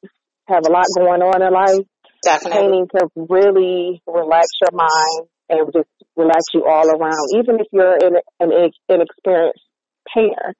[0.49, 1.87] have a lot going on in life.
[2.23, 2.61] Definitely.
[2.61, 7.27] painting can really relax your mind and just relax you all around.
[7.37, 8.51] Even if you're an, an
[8.89, 9.65] inexperienced
[10.15, 10.55] painter,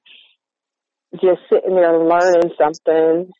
[1.13, 3.31] just sitting there learning something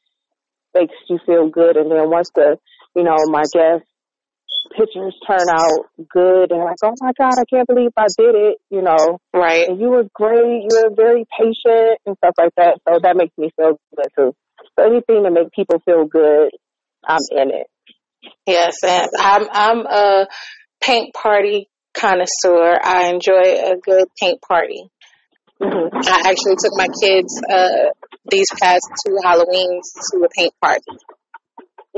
[0.75, 1.77] makes you feel good.
[1.77, 2.57] And then once the,
[2.95, 3.87] you know, my guests
[4.77, 8.57] pictures turn out good and like, oh my God, I can't believe I did it,
[8.69, 9.19] you know.
[9.33, 9.67] Right.
[9.67, 12.79] And you were great, you were very patient and stuff like that.
[12.87, 14.35] So that makes me feel good too.
[14.77, 16.51] So anything to make people feel good,
[17.05, 17.67] I'm in it.
[18.45, 20.27] Yes, and I'm I'm a
[20.81, 22.79] paint party connoisseur.
[22.83, 24.83] I enjoy a good paint party.
[25.59, 27.89] hmm I actually took my kids uh
[28.29, 30.81] these past two Halloweens to a paint party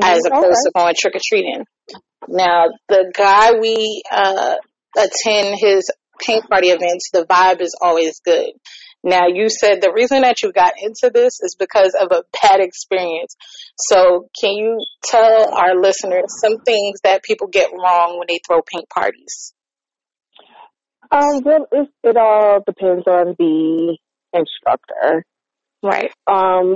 [0.02, 0.54] as opposed Okay.
[0.66, 1.66] to going trick or treating.
[2.28, 4.56] Now the guy we uh
[4.98, 8.52] attend his paint party events, the vibe is always good.
[9.04, 12.62] Now you said the reason that you got into this is because of a bad
[12.62, 13.36] experience.
[13.78, 18.62] So can you tell our listeners some things that people get wrong when they throw
[18.62, 19.54] paint parties?
[21.12, 23.98] Um, well, it, it all depends on the
[24.34, 25.26] instructor.
[25.84, 26.12] Right.
[26.28, 26.76] Um,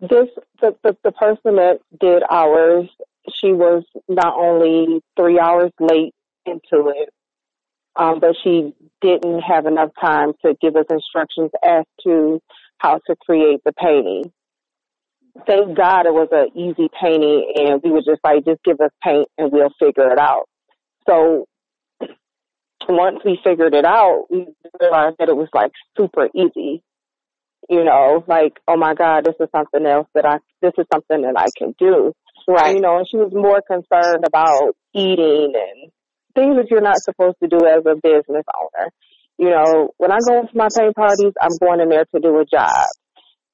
[0.00, 0.28] this
[0.60, 2.88] the, the the person that did ours,
[3.34, 6.14] she was not only three hours late
[6.46, 7.10] into it,
[7.96, 12.40] um, but she didn't have enough time to give us instructions as to
[12.78, 14.32] how to create the painting.
[15.46, 18.90] Thank God it was an easy painting, and we were just like, just give us
[19.02, 20.44] paint and we'll figure it out.
[21.08, 21.46] So
[22.88, 24.46] once we figured it out, we
[24.80, 26.82] realized that it was like super easy.
[27.68, 31.22] You know, like, oh my God, this is something else that I, this is something
[31.22, 32.12] that I can do.
[32.48, 32.74] Right.
[32.74, 35.92] You know, and she was more concerned about eating and
[36.34, 38.90] things that you're not supposed to do as a business owner.
[39.38, 42.38] You know, when I go to my paint parties, I'm going in there to do
[42.40, 42.86] a job.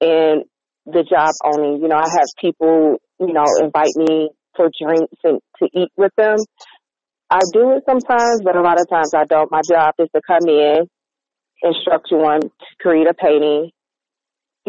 [0.01, 0.45] And
[0.87, 5.41] the job only, you know, I have people, you know, invite me for drinks and
[5.63, 6.37] to eat with them.
[7.31, 9.51] I do it sometimes, but a lot of times I don't.
[9.51, 10.89] My job is to come in,
[11.63, 13.71] instruct you on to create a painting,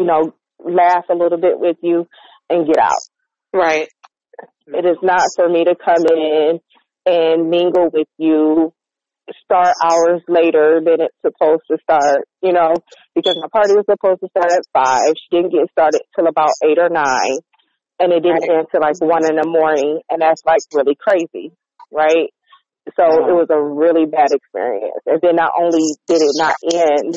[0.00, 2.08] you know, laugh a little bit with you
[2.48, 3.04] and get out.
[3.52, 3.88] Right.
[4.66, 6.60] It is not for me to come in
[7.04, 8.72] and mingle with you,
[9.44, 12.72] start hours later than it's supposed to start, you know,
[13.14, 15.12] because my party was supposed to start at five.
[15.20, 17.38] She didn't get started till about eight or nine
[17.98, 18.58] and it didn't Right.
[18.58, 21.52] end till like one in the morning and that's like really crazy,
[21.92, 22.32] right?
[22.96, 23.36] So it mm-hmm.
[23.36, 25.04] was a really bad experience.
[25.04, 27.14] And then not only did it not end,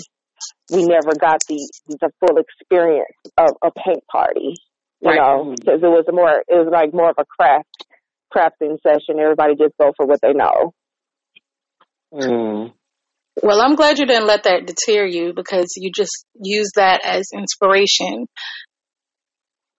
[0.72, 4.56] we never got the the full experience of a paint party.
[5.02, 5.18] You Right.
[5.18, 7.68] know, because it was more, it was like more of a craft
[8.34, 9.20] crafting session.
[9.20, 10.74] Everybody just go for what they know.
[12.14, 12.74] Mm.
[13.42, 17.30] Well, I'm glad you didn't let that deter you because you just use that as
[17.34, 18.28] inspiration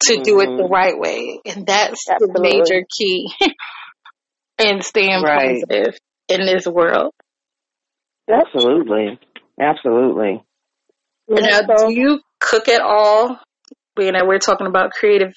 [0.02, 0.70] to do it the Mhm.
[0.70, 1.40] right way.
[1.46, 3.32] And that's the major key
[4.58, 5.62] in staying Right.
[5.62, 5.98] positive
[6.28, 7.12] in this world.
[8.28, 9.18] Absolutely.
[9.60, 10.42] Absolutely.
[11.28, 13.40] Now, do you cook at all?
[13.96, 15.32] Being that we're talking about creative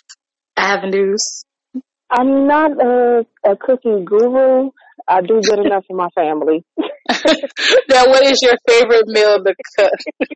[0.58, 1.46] avenues.
[2.10, 4.72] I'm not a, a cooking guru.
[5.08, 6.66] I do good enough for my family.
[7.90, 10.28] now, what is your favorite meal to cook?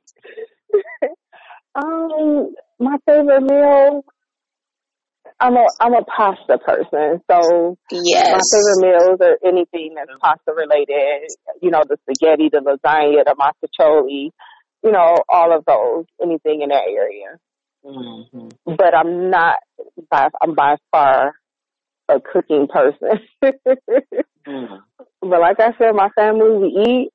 [1.73, 4.03] Um, my favorite meal.
[5.39, 8.29] I'm a I'm a pasta person, so yes.
[8.29, 11.29] my favorite meals are anything that's pasta related.
[11.61, 14.29] You know, the spaghetti, the lasagna, the mostaccioli.
[14.83, 16.05] You know, all of those.
[16.21, 17.37] Anything in that area.
[17.83, 19.57] hmm But I'm not.
[20.09, 21.33] By, I'm by far
[22.09, 23.19] a cooking person.
[24.47, 24.79] Mm.
[25.21, 27.09] but like I said, my family we eat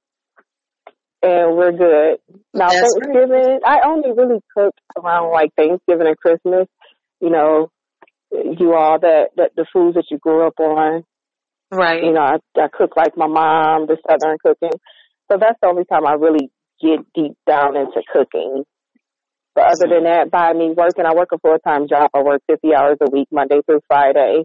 [1.22, 2.18] and we're good.
[2.54, 3.12] Now That's right.
[3.12, 6.68] Thanksgiving, I only really cook around like Thanksgiving and Christmas.
[7.20, 7.70] You know,
[8.30, 11.02] you all that, that the foods that you grew up on.
[11.72, 12.04] Right.
[12.04, 14.78] You know, I, I cook like my mom, the Southern cooking.
[15.30, 18.64] So that's the only time I really get deep down into cooking.
[19.54, 22.10] But other than that, by me working, I work a full time job.
[22.14, 24.44] I work 50 hours a week, Monday through Friday,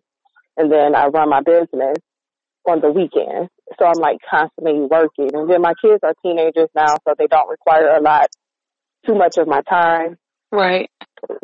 [0.55, 1.97] and then I run my business
[2.67, 3.49] on the weekends.
[3.77, 5.29] So I'm like constantly working.
[5.33, 8.27] And then my kids are teenagers now, so they don't require a lot,
[9.05, 10.17] too much of my time
[10.51, 10.89] Right.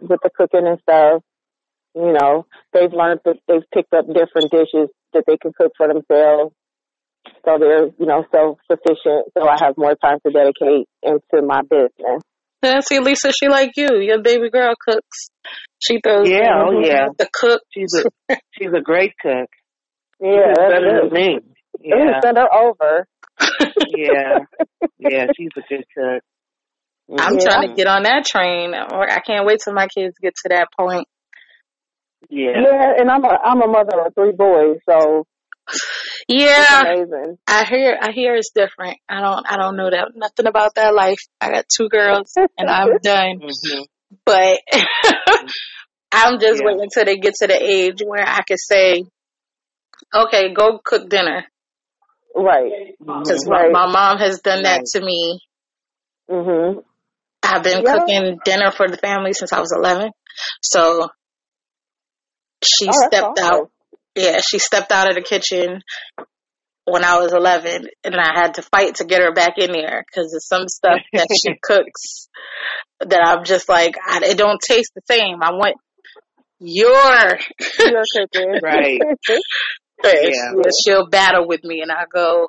[0.02, 1.24] with the cooking and stuff.
[1.96, 5.88] You know, they've learned that they've picked up different dishes that they can cook for
[5.88, 6.54] themselves.
[7.46, 9.32] So they're, you know, self sufficient.
[9.38, 12.22] So I have more time to dedicate into my business.
[12.64, 14.00] Yeah, see, Lisa, she like you.
[14.02, 15.30] Your baby girl cooks.
[15.80, 17.08] She throws Yeah, oh yeah.
[17.18, 17.62] the cook.
[17.74, 18.10] She's a
[18.58, 19.50] she's a great cook.
[20.20, 21.40] Yeah, She's that's better than me.
[21.90, 23.08] Let me Yeah, send her over.
[23.96, 24.40] yeah,
[24.98, 25.28] yeah.
[25.38, 26.24] She's a good cook.
[27.20, 27.46] I'm Yeah.
[27.46, 28.74] trying to get on that train.
[28.76, 31.08] Oh, I can't wait till my kids get to that point.
[32.30, 32.52] Yeah.
[32.62, 35.30] Yeah, and I'm a I'm a mother of three boys, so it's
[36.28, 37.38] Yeah, amazing.
[37.48, 37.98] I hear.
[38.02, 38.98] I hear it's different.
[39.08, 39.46] I don't.
[39.50, 41.20] I don't know that nothing about that life.
[41.40, 43.40] I got two girls, and I'm done.
[43.42, 43.82] hmm
[44.26, 44.60] But
[46.12, 46.66] I'm just Yeah.
[46.66, 49.04] waiting until they get to the age where I can say,
[50.14, 51.46] okay, go cook dinner.
[52.36, 52.96] Right.
[53.00, 53.72] Because Right.
[53.72, 54.86] my, my mom has done that Right.
[54.94, 55.40] to me.
[56.30, 56.84] Mhm.
[57.44, 57.92] I've been Yeah.
[57.94, 60.12] cooking dinner for the family since I was 11.
[60.62, 61.08] So
[62.64, 63.44] she Oh, stepped awesome.
[63.44, 63.72] out.
[64.18, 65.82] Yeah, she stepped out of the kitchen
[66.86, 70.04] when I was 11 and I had to fight to get her back in there
[70.08, 72.28] because there's some stuff that she cooks
[73.00, 75.44] that I'm just like, I, it don't taste the same.
[75.44, 75.76] I want
[76.60, 77.38] your,
[77.80, 78.60] You're cooking.
[78.64, 79.00] Right.
[80.04, 80.52] yeah.
[80.84, 82.48] She'll battle with me and I go,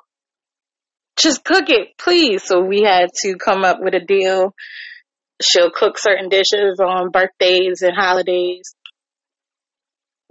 [1.16, 2.42] just cook it, please.
[2.44, 4.54] So we had to come up with a deal.
[5.42, 8.74] She'll cook certain dishes on birthdays and holidays.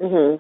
[0.02, 0.40] Mhm.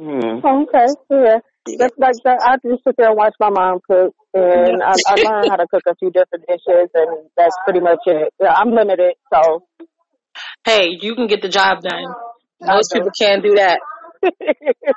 [0.00, 0.40] Mm.
[0.42, 0.86] Okay.
[1.10, 1.38] Yeah.
[1.78, 2.38] That's like that.
[2.40, 5.66] I just sit there and watch my mom cook, and I, I learned how to
[5.70, 8.32] cook a few different dishes, and that's pretty much it.
[8.40, 9.62] Yeah, I'm limited, so.
[10.64, 12.04] Hey, you can get the job done.
[12.62, 13.80] Most people can't do that.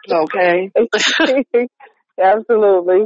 [0.10, 0.70] Okay.
[2.22, 3.06] Absolutely.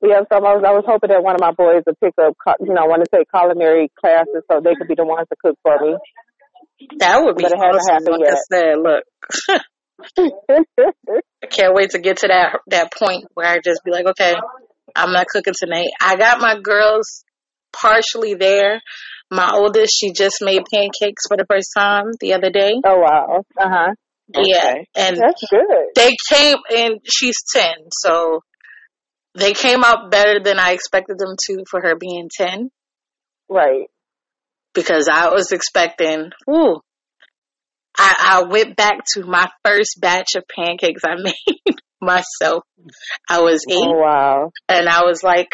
[0.00, 2.34] Yeah, so I was, I was hoping that one of my boys would pick up,
[2.60, 5.58] you know, want to take culinary classes so they could be the ones to cook
[5.62, 5.96] for me.
[6.98, 7.94] That would be But it hasn't awesome.
[8.04, 8.46] happened Like I yet.
[8.52, 9.04] said, look,
[10.18, 14.34] I can't wait to get to that that point where I just be like, okay,
[14.96, 15.88] I'm not cooking tonight.
[16.00, 17.24] I got my girls
[17.72, 18.80] partially there.
[19.30, 22.74] My oldest, she just made pancakes for the first time the other day.
[22.84, 23.44] oh wow.
[23.58, 23.94] Uh huh.
[24.34, 25.66] Yeah, and That's good.
[25.94, 28.40] they came and she's 10 so
[29.34, 32.70] they came out better than i expected them to for her being 10
[33.50, 33.84] Right.
[34.72, 36.80] because i was expecting ooh
[37.96, 42.64] i, I went back to my first batch of pancakes i made myself.
[43.28, 44.50] I was oh, eight Oh wow.
[44.68, 45.48] and i was like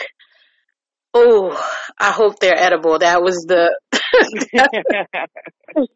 [1.14, 1.50] oh
[1.98, 2.98] i hope they're edible.
[2.98, 3.76] That was the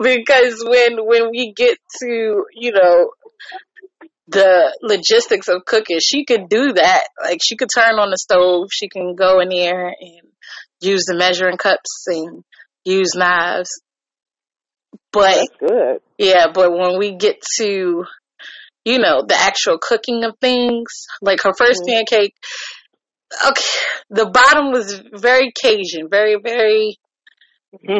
[0.00, 3.10] because when when we get to you know
[4.28, 7.04] the logistics of cooking she could do that.
[7.22, 8.68] Like she could turn on the stove.
[8.72, 10.20] She can go in there and
[10.80, 12.44] use the measuring cups and
[12.84, 13.70] use knives
[15.12, 16.00] but That's good.
[16.18, 18.04] yeah but when we get to
[18.84, 21.88] you know the actual cooking of things like her 1st Mhm.
[21.88, 22.34] pancake
[23.46, 23.62] okay
[24.10, 26.96] the bottom was very cajun very very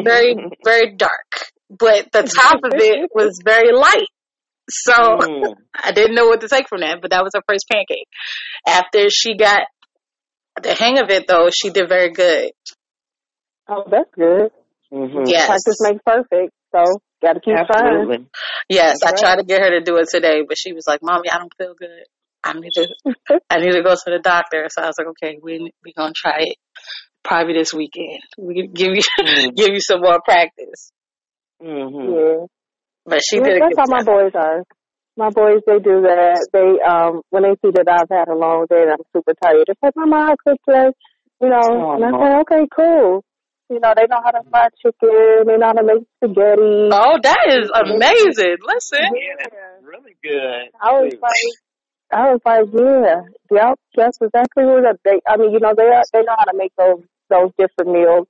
[0.03, 1.31] very very dark
[1.69, 4.07] but the top of it was very light
[4.69, 5.55] so Mm.
[5.75, 8.07] I didn't know what to take from that, but that was her first pancake.
[8.67, 9.61] After she got
[10.61, 12.51] the hang of it, though, she did very good.
[13.67, 14.51] Oh, that's good.
[14.91, 15.23] Mhm.
[15.27, 16.83] Yes, Practice makes perfect, so
[17.21, 17.95] got to keep trying.
[17.95, 18.27] Absolutely.
[18.69, 18.97] yes.
[19.03, 21.29] I That's tried to get her to do it today, but she was like, "Mommy,
[21.29, 22.05] I don't feel good.
[22.43, 22.87] I need to,
[23.49, 26.13] I need to go to the doctor." So I was like, "Okay, we we gonna
[26.15, 26.57] try it
[27.23, 28.19] probably this weekend.
[28.37, 29.55] We can give you Mm.
[29.55, 30.91] give you some more practice."
[31.61, 32.15] Mhm.
[32.15, 32.45] Yeah.
[33.05, 34.63] But she Yeah, did that's good how my boys are.
[35.17, 36.47] My boys, they do that.
[36.53, 39.65] They, um, when they see that I've had a long day and I'm super tired,
[39.67, 40.91] they're like, Mama, I cooked today.
[41.41, 42.19] You know, Oh, and I no.
[42.19, 43.23] say, okay, cool.
[43.69, 45.45] You know, they know how to fry chicken.
[45.45, 46.89] They know how to make spaghetti.
[46.91, 48.57] Oh, that is amazing!
[48.65, 49.77] Listen, Yeah.
[49.83, 50.69] Really good.
[50.81, 51.53] I was like,
[52.11, 55.19] I was like, yeah, yep, that's exactly what they.
[55.27, 58.27] I mean, you know, they are, they know how to make those those different meals.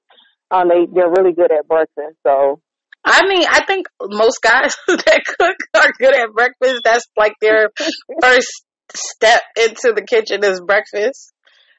[0.51, 2.17] Um, they they're really good at breakfast.
[2.25, 2.59] So
[3.05, 6.81] I mean, I think most guys that cook are good at breakfast.
[6.83, 7.69] That's like their
[8.21, 11.31] first step into the kitchen is breakfast,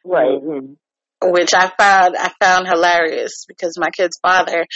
[0.04, 0.76] right, Mhm.
[1.22, 4.66] Which I found I found hilarious because my kid's father,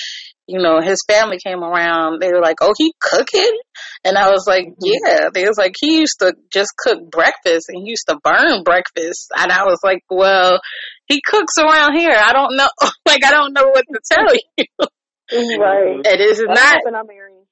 [0.46, 2.20] you know, his family came around.
[2.20, 3.58] They were like, "Oh, he cooking,"
[4.04, 4.82] and I was like, mm-hmm.
[4.82, 8.62] "Yeah." They was like, "He used to just cook breakfast and he used to burn
[8.62, 10.60] breakfast," and I was like, "Well,
[11.06, 12.14] he cooks around here.
[12.14, 12.68] I don't know.
[13.06, 15.58] like, I don't know what to tell you.
[15.58, 16.00] right.
[16.04, 17.44] It is not I'm marrying.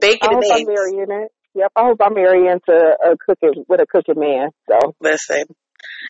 [0.00, 1.32] bacon I and hope I'm marrying it.
[1.54, 4.50] Yep, I hope I'm marrying to a cooking with a cooking man.
[4.68, 5.44] So Listen,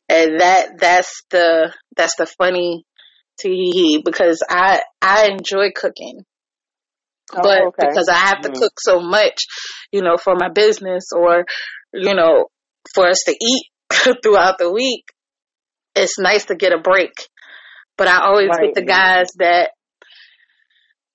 [0.08, 2.84] and that that's the that's the funny
[3.38, 6.24] tee because I I enjoy cooking,
[7.34, 7.86] Oh, but okay.
[7.88, 8.58] because I have to Mhm.
[8.58, 9.46] cook so much,
[9.92, 11.44] you know, for my business or
[11.92, 12.46] you know
[12.94, 13.66] for us to eat
[14.22, 15.04] throughout the week,
[15.94, 17.12] it's nice to get a break.
[17.96, 18.66] But I always Right.
[18.66, 19.70] get the guys that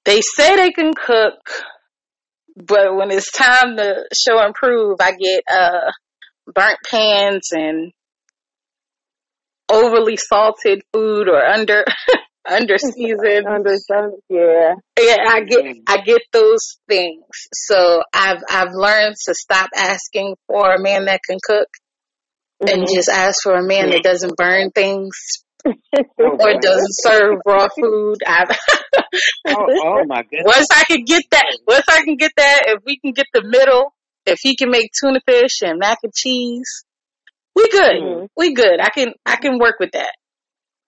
[0.04, 1.40] they say they can cook,
[2.56, 5.92] but when it's time to show and prove, I get uh
[6.54, 7.92] burnt pans and
[9.72, 11.86] overly salted food or under
[12.50, 13.48] under seasoned.
[13.48, 14.14] Understand?
[14.30, 14.74] Yeah.
[15.00, 15.84] Yeah, I get Mhm.
[15.88, 17.24] I get those things.
[17.54, 21.68] So I've I've learned to stop asking for a man that can cook
[22.62, 22.94] and Mhm.
[22.94, 25.16] just ask for a man that doesn't burn things
[25.66, 25.72] Oh,
[26.20, 28.18] or doesn't serve raw food.
[28.28, 28.50] I've
[29.48, 30.46] Oh, oh my goodness.
[30.46, 33.44] once I can get that once I can get that if we can get the
[33.44, 33.94] middle
[34.26, 36.84] if he can make tuna fish and mac and cheese,
[37.56, 37.92] we good.
[38.02, 38.28] Mhm.
[38.36, 38.80] We good.
[38.80, 40.14] I can I can work with that.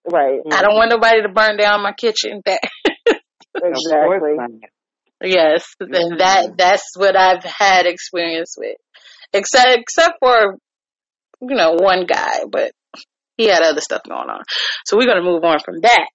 [0.09, 0.39] Right.
[0.51, 2.41] I don't want nobody to burn down my kitchen.
[2.45, 2.59] That
[3.55, 4.35] Exactly.
[5.21, 8.77] yes, and that that's what I've had experience with.
[9.31, 10.57] Except except for
[11.41, 12.71] you know one guy, but
[13.37, 14.41] he had other stuff going on.
[14.85, 16.07] So we're gonna move on from that.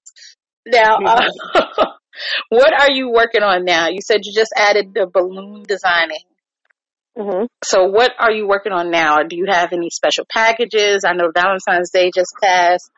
[0.67, 1.87] Now, uh,
[2.49, 3.89] what are you working on now?
[3.89, 6.25] You said you just added the balloon designing.
[7.17, 9.19] Hmm So what are you working on now?
[9.23, 11.05] Do you have any special packages?
[11.07, 12.91] I know Valentine's Day just passed.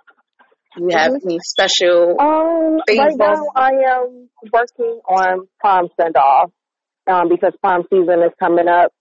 [0.76, 2.16] Do you have any special?
[2.20, 6.50] Um, Things right now on- I am working on prom send off
[7.06, 8.92] um, because prom season is coming up,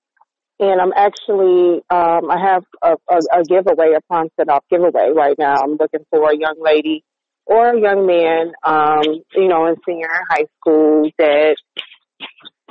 [0.60, 5.12] and I'm actually um, I have a, a, a giveaway, a prom send off giveaway
[5.16, 5.55] right now.
[5.64, 7.03] I'm looking for a young lady
[7.45, 9.03] or a young man, um,
[9.36, 11.55] you know, in senior high school that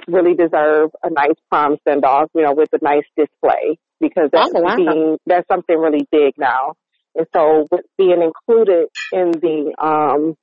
[0.07, 4.53] really deserve a nice prom send off, you know, with a nice display because that's
[4.55, 4.77] Oh, wow.
[4.77, 6.75] being that's something really big now.
[7.15, 10.35] And so with being included in the um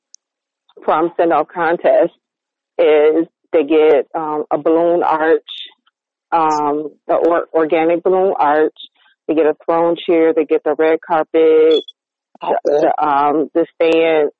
[0.82, 2.14] prom send off contest
[2.78, 5.42] is they get um a balloon arch,
[6.32, 8.76] um the or- organic balloon arch,
[9.28, 11.82] they get a throne chair, they get the red carpet,
[12.42, 14.32] the, the um the stand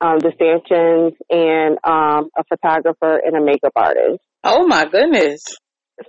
[0.00, 4.20] um the stanchions and um a photographer and a makeup artist.
[4.44, 5.42] Oh my goodness!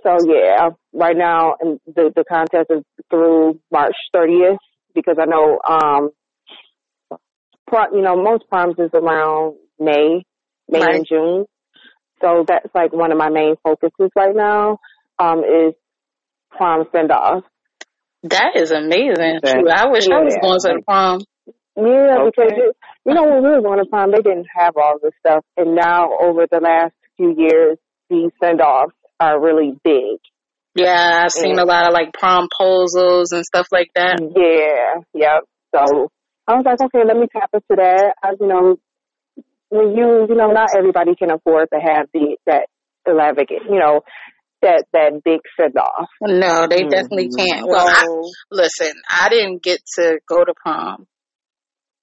[0.02, 4.58] So yeah, right now and the the contest is through March 30th
[4.94, 6.10] because I know um
[7.66, 10.24] prom, you know most proms is around May,
[10.68, 10.94] May Right.
[10.96, 11.44] and June.
[12.20, 14.78] So that's like one of my main focuses right now
[15.18, 15.74] um is
[16.50, 17.44] prom send off.
[18.24, 19.38] That is amazing.
[19.44, 19.62] Okay.
[19.72, 21.20] I wish I was going to the prom.
[21.78, 22.76] Yeah, because it,
[23.06, 25.76] you know when we were going to prom, they didn't have all this stuff, and
[25.76, 27.78] now over the last few years,
[28.10, 30.18] these send offs are really big.
[30.74, 31.62] Yeah, I've seen Yeah.
[31.62, 34.18] a lot of like prom promposals and stuff like that.
[34.20, 35.44] Yeah, yep.
[35.74, 36.10] So
[36.48, 38.14] I was like, okay, let me tap into that.
[38.22, 38.76] I, you know,
[39.70, 42.66] when you, you know, not everybody can afford to have the that
[43.06, 44.00] extravagant, you know,
[44.62, 46.08] that that big send off.
[46.22, 47.36] No, they definitely Mhm.
[47.36, 47.66] can't.
[47.68, 48.04] Well, I,
[48.50, 51.06] listen, I didn't get to go to prom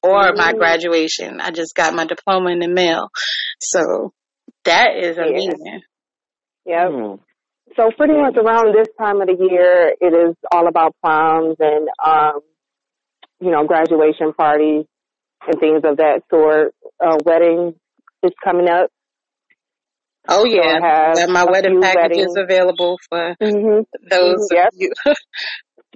[0.06, 0.58] or my Mm.
[0.58, 1.42] graduation.
[1.42, 3.10] I just got my diploma in the mail.
[3.60, 4.14] So
[4.66, 5.24] that is Yeah.
[5.24, 5.82] amazing.
[6.66, 6.88] yep.
[6.90, 7.20] Mm.
[7.76, 11.90] So pretty much around this time of the year, it is all about proms and
[12.06, 12.40] um,
[13.42, 14.86] you know, graduation parties
[15.48, 16.74] and things of that sort.
[17.04, 17.74] Uh, wedding
[18.24, 18.90] is coming up.
[20.28, 22.38] Oh yeah, I have got my wedding package packages weddings.
[22.38, 23.82] available for Mm-hmm.
[24.10, 24.68] those Yep.
[24.68, 24.92] of you.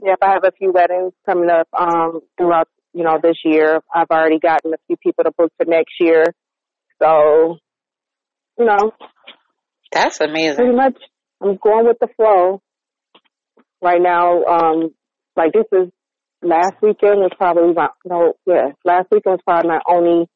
[0.01, 3.79] Yep, I have a few weddings coming up um throughout you know this year.
[3.93, 6.25] I've already gotten a few people to book for next year.
[7.01, 7.57] So,
[8.57, 8.91] you know,
[9.91, 10.55] That's amazing.
[10.55, 10.95] pretty much
[11.41, 12.61] I'm going with the flow.
[13.81, 14.93] Right now, um
[15.35, 15.89] like this is
[16.41, 20.29] last weekend was probably my no, yeah, last weekend was probably my only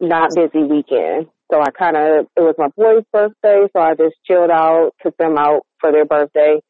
[0.00, 1.26] not busy weekend.
[1.52, 5.16] So I kind of it was my boy's birthday, so I just chilled out, took
[5.16, 6.60] them out for their birthday.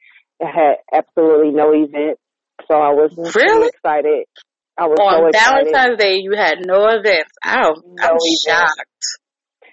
[0.42, 2.18] I had absolutely no event,
[2.66, 3.68] so I was Really?
[3.68, 4.24] excited.
[4.80, 5.68] I was so On excited.
[5.76, 7.36] Valentine's Day, you had no events.
[7.44, 8.44] I'm, No I'm events.
[8.48, 8.88] shocked.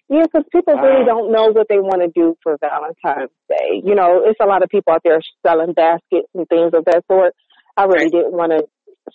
[0.10, 3.82] Yeah, because people really don't know what they want to do for Valentine's Day.
[3.84, 7.04] You know, it's a lot of people out there selling baskets and things of that
[7.12, 7.34] sort.
[7.76, 8.12] I really Right.
[8.12, 8.68] didn't want to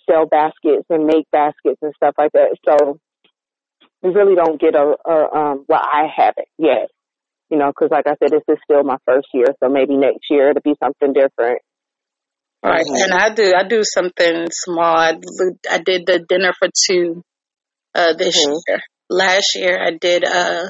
[0.09, 2.57] sell baskets and make baskets and stuff like that.
[2.65, 2.99] So
[4.01, 6.89] we really don't get a, a um, well, I haven't yet.
[7.49, 10.25] You know, because like I said, this is still my first year, so maybe next
[10.31, 11.61] year it'll be something different.
[12.63, 13.03] Right, Mhm.
[13.03, 14.95] and I do I do something small.
[14.97, 15.17] I,
[15.69, 17.21] I did the dinner for two
[17.93, 18.59] uh, this Mhm.
[18.67, 18.81] year.
[19.09, 20.69] Last year I did uh,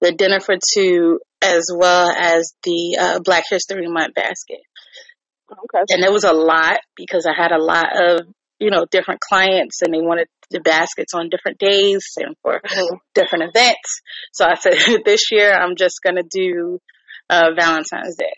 [0.00, 4.60] the dinner for two as well as the uh, Black History Month basket,
[5.50, 5.84] Okay.
[5.88, 8.26] and it was a lot because I had a lot of
[8.58, 12.98] you know different clients and they wanted the baskets on different days and for Mhm.
[13.14, 14.00] different events.
[14.32, 14.74] So I said
[15.06, 16.78] this year I'm just gonna do
[17.30, 18.34] uh, Valentine's Day.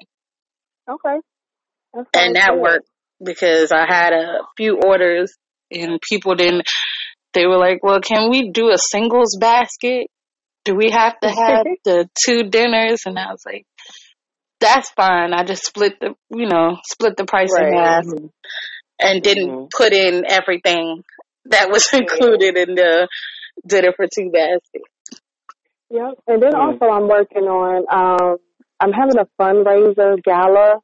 [0.89, 1.19] Okay.
[1.95, 2.61] That and that good.
[2.61, 2.89] worked
[3.23, 5.33] because I had a few orders
[5.71, 6.67] and people didn't.
[7.33, 10.09] They were like, "Well, can we do a singles basket?
[10.65, 13.65] Do we have to have the two dinners?" And I was like,
[14.61, 15.33] "That's fine.
[15.33, 17.75] I just split the, you know, split the price in Right.
[17.77, 18.05] half
[19.01, 19.71] and didn't Mhm.
[19.71, 21.03] put in everything
[21.47, 23.09] that was included in the
[23.67, 24.83] dinner for two basket."
[25.91, 26.15] Yep.
[26.27, 26.61] And then Mm.
[26.61, 28.39] also I'm working on um
[28.81, 30.81] I'm having a fundraiser gala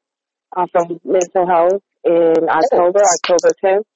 [0.56, 3.86] uh, from mental health in October, October tenth.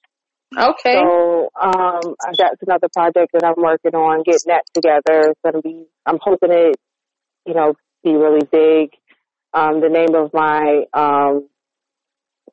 [0.56, 0.94] Okay.
[0.94, 5.30] So um that's another project that I'm working on, getting that together.
[5.30, 6.76] It's gonna be I'm hoping it,
[7.46, 7.74] you know,
[8.04, 8.90] be really big.
[9.54, 11.48] um, the name of my um,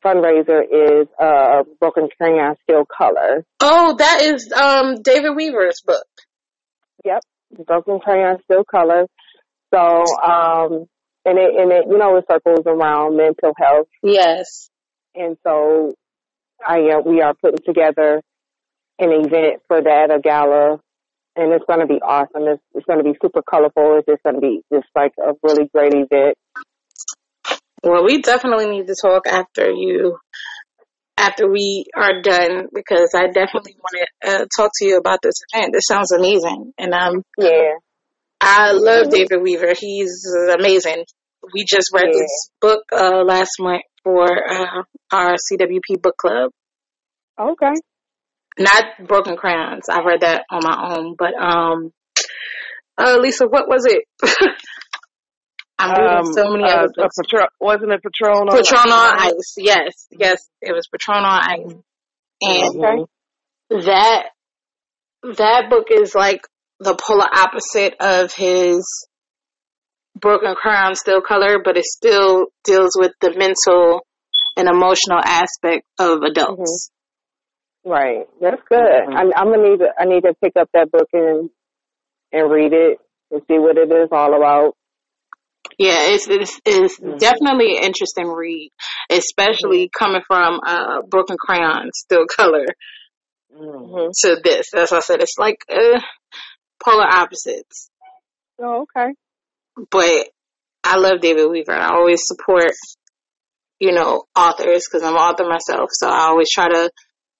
[0.06, 3.44] fundraiser is uh, Broken Crayon Still Color.
[3.60, 6.06] Oh, that is um David Weaver's book.
[7.06, 7.22] Yep,
[7.66, 9.08] Broken Crayon Still Color.
[9.74, 10.86] So, um,
[11.26, 13.88] and it, and it, you know, it circles around mental health.
[14.04, 14.70] Yes.
[15.16, 15.94] And so
[16.66, 18.22] I, uh, we are putting together
[19.00, 20.80] an event for that, a gala,
[21.36, 22.44] and it's going to be awesome.
[22.48, 23.98] It's, it's going to be super colorful.
[23.98, 26.38] It's just going to be just like a really great event.
[27.84, 30.18] Well, we definitely need to talk after you,
[31.18, 35.36] after we are done, because I definitely want to uh, talk to you about this
[35.52, 35.74] event.
[35.74, 37.74] This sounds amazing, and I'm Yeah.
[38.44, 39.74] I love David Weaver.
[39.80, 40.26] He's
[40.58, 41.06] amazing.
[41.54, 42.20] We just read Yeah.
[42.20, 46.52] this book uh, last month for uh, our CWP book club.
[47.40, 47.74] Okay.
[48.60, 49.90] Not Broken Crayons.
[49.90, 51.92] I read that on my own, but um,
[52.98, 54.04] uh, Lisa, what was it?
[55.80, 57.16] I'm reading Um, so many uh, other books.
[57.24, 58.50] Patron, wasn't it Patron?
[58.50, 59.32] on Patron on Ice?
[59.34, 59.56] Ice.
[59.58, 61.76] Yes, yes, it was Patron on Ice,
[62.42, 63.86] and Okay.
[63.88, 64.24] that
[65.38, 66.42] that book is like
[66.82, 69.08] the polar opposite of his
[70.20, 74.02] Broken Crayon Still Color, but it still deals with the mental
[74.58, 76.92] and emotional aspect of adults.
[77.86, 78.26] Right.
[78.42, 78.80] That's good.
[78.80, 79.16] Mhm.
[79.16, 79.90] I'm, I'm gonna need to.
[79.98, 81.50] I need to pick up that book and
[82.32, 83.00] and read it
[83.32, 84.76] and see what it is all about.
[85.80, 87.18] Yeah, it's it's, it's Mhm.
[87.20, 88.72] definitely an interesting read,
[89.10, 92.66] especially coming from uh, Broken Crayon Still Color
[93.54, 94.12] Mm.
[94.24, 94.74] to this.
[94.74, 96.00] As I said, it's like uh,
[96.84, 97.90] polar opposites.
[98.60, 99.14] Oh, okay.
[99.90, 100.30] but
[100.84, 101.74] I love David Weaver.
[101.74, 102.74] I always support,
[103.80, 105.90] you know, authors because I'm an author myself.
[105.94, 106.92] So I always try to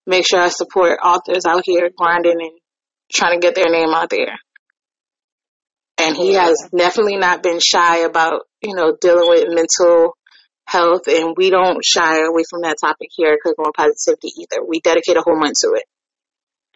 [0.08, 2.52] make sure I support authors out here grinding and
[3.12, 4.38] trying to get their name out there.
[5.98, 10.16] And he has definitely not been shy about, you know, dealing with mental
[10.66, 11.08] health.
[11.08, 14.66] And we don't shy away from that topic here at Cooking with Positivity either.
[14.68, 15.84] We dedicate a whole month to it.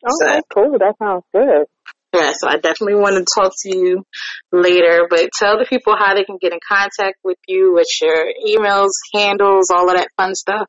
[0.06, 0.42] Oh, okay.
[0.54, 0.78] Cool.
[0.78, 1.66] That sounds good.
[2.14, 4.04] Yeah, so I definitely want to talk to you
[4.52, 8.28] later, but tell the people how they can get in contact with you, what's your
[8.48, 10.68] emails, handles, all of that fun stuff.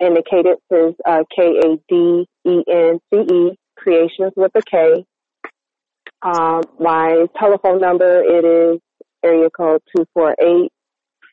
[0.00, 4.62] and the Kadence is uh, K A D E N C E Kreations with a
[4.62, 5.04] K.
[6.22, 8.80] Um, my telephone number it is
[9.22, 10.72] area code two four eight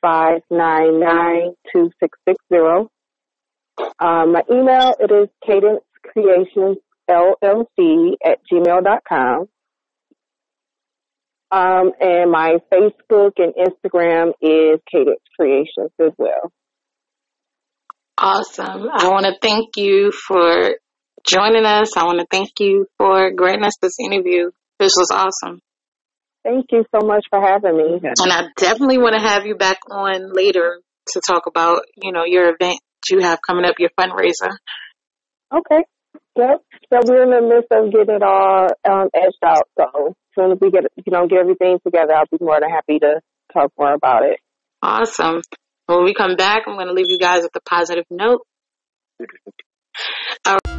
[0.01, 2.89] five nine nine two six six zero.
[3.99, 6.77] Um, my email it is kadence kreations
[7.09, 9.47] llc at gmail dot com.
[11.51, 16.51] Um, and my Facebook and Instagram is Kadence Kreations as well.
[18.19, 18.87] Awesome.
[18.93, 20.75] I want to thank you for
[21.25, 21.97] joining us.
[21.97, 24.51] I want to thank you for granting us this interview.
[24.77, 25.59] This was awesome.
[26.43, 27.99] Thank you so much for having me.
[28.03, 30.81] And I definitely want to have you back on later
[31.13, 32.79] to talk about, you know, your event
[33.09, 34.51] you have coming up, your fundraiser.
[35.53, 35.83] Okay.
[36.37, 36.61] Yep.
[36.91, 39.67] So we're in the midst of getting it all um, edged out.
[39.77, 42.69] So as soon as we get you know get everything together, I'll be more than
[42.69, 43.21] happy to
[43.53, 44.39] talk more about it.
[44.81, 45.41] Awesome.
[45.87, 48.41] When we come back, I'm going to leave you guys with a positive note.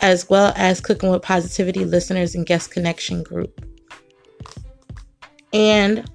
[0.00, 3.64] as well as Cooking with Positivity listeners and guest connection group.
[5.52, 6.10] And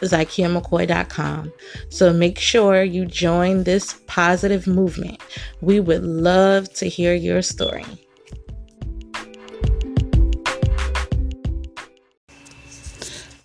[0.00, 1.52] ZykiaMcCoy.com.
[1.88, 5.20] So make sure you join this positive movement.
[5.60, 7.84] We would love to hear your story.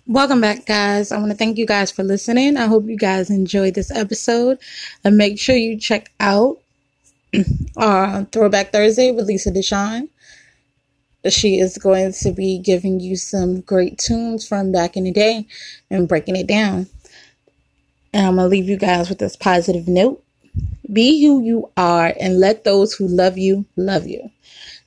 [0.06, 1.12] Welcome back, guys.
[1.12, 2.56] I want to thank you guys for listening.
[2.56, 4.58] I hope you guys enjoyed this episode.
[5.04, 6.58] And make sure you check out
[7.76, 10.08] uh, Throwback Thursday with Lisa Deshawn.
[11.28, 15.46] She is going to be giving you some great tunes from back in the day
[15.90, 16.86] and breaking it down.
[18.12, 20.22] And I'm going to leave you guys with this positive note.
[20.92, 24.30] Be who you are and let those who love you love you.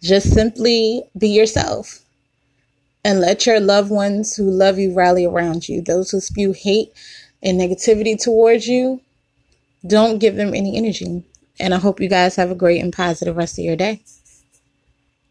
[0.01, 2.01] Just simply be yourself
[3.05, 5.81] and let your loved ones who love you rally around you.
[5.81, 6.91] Those who spew hate
[7.41, 9.01] and negativity towards you,
[9.85, 11.23] don't give them any energy.
[11.59, 14.01] And I hope you guys have a great and positive rest of your day.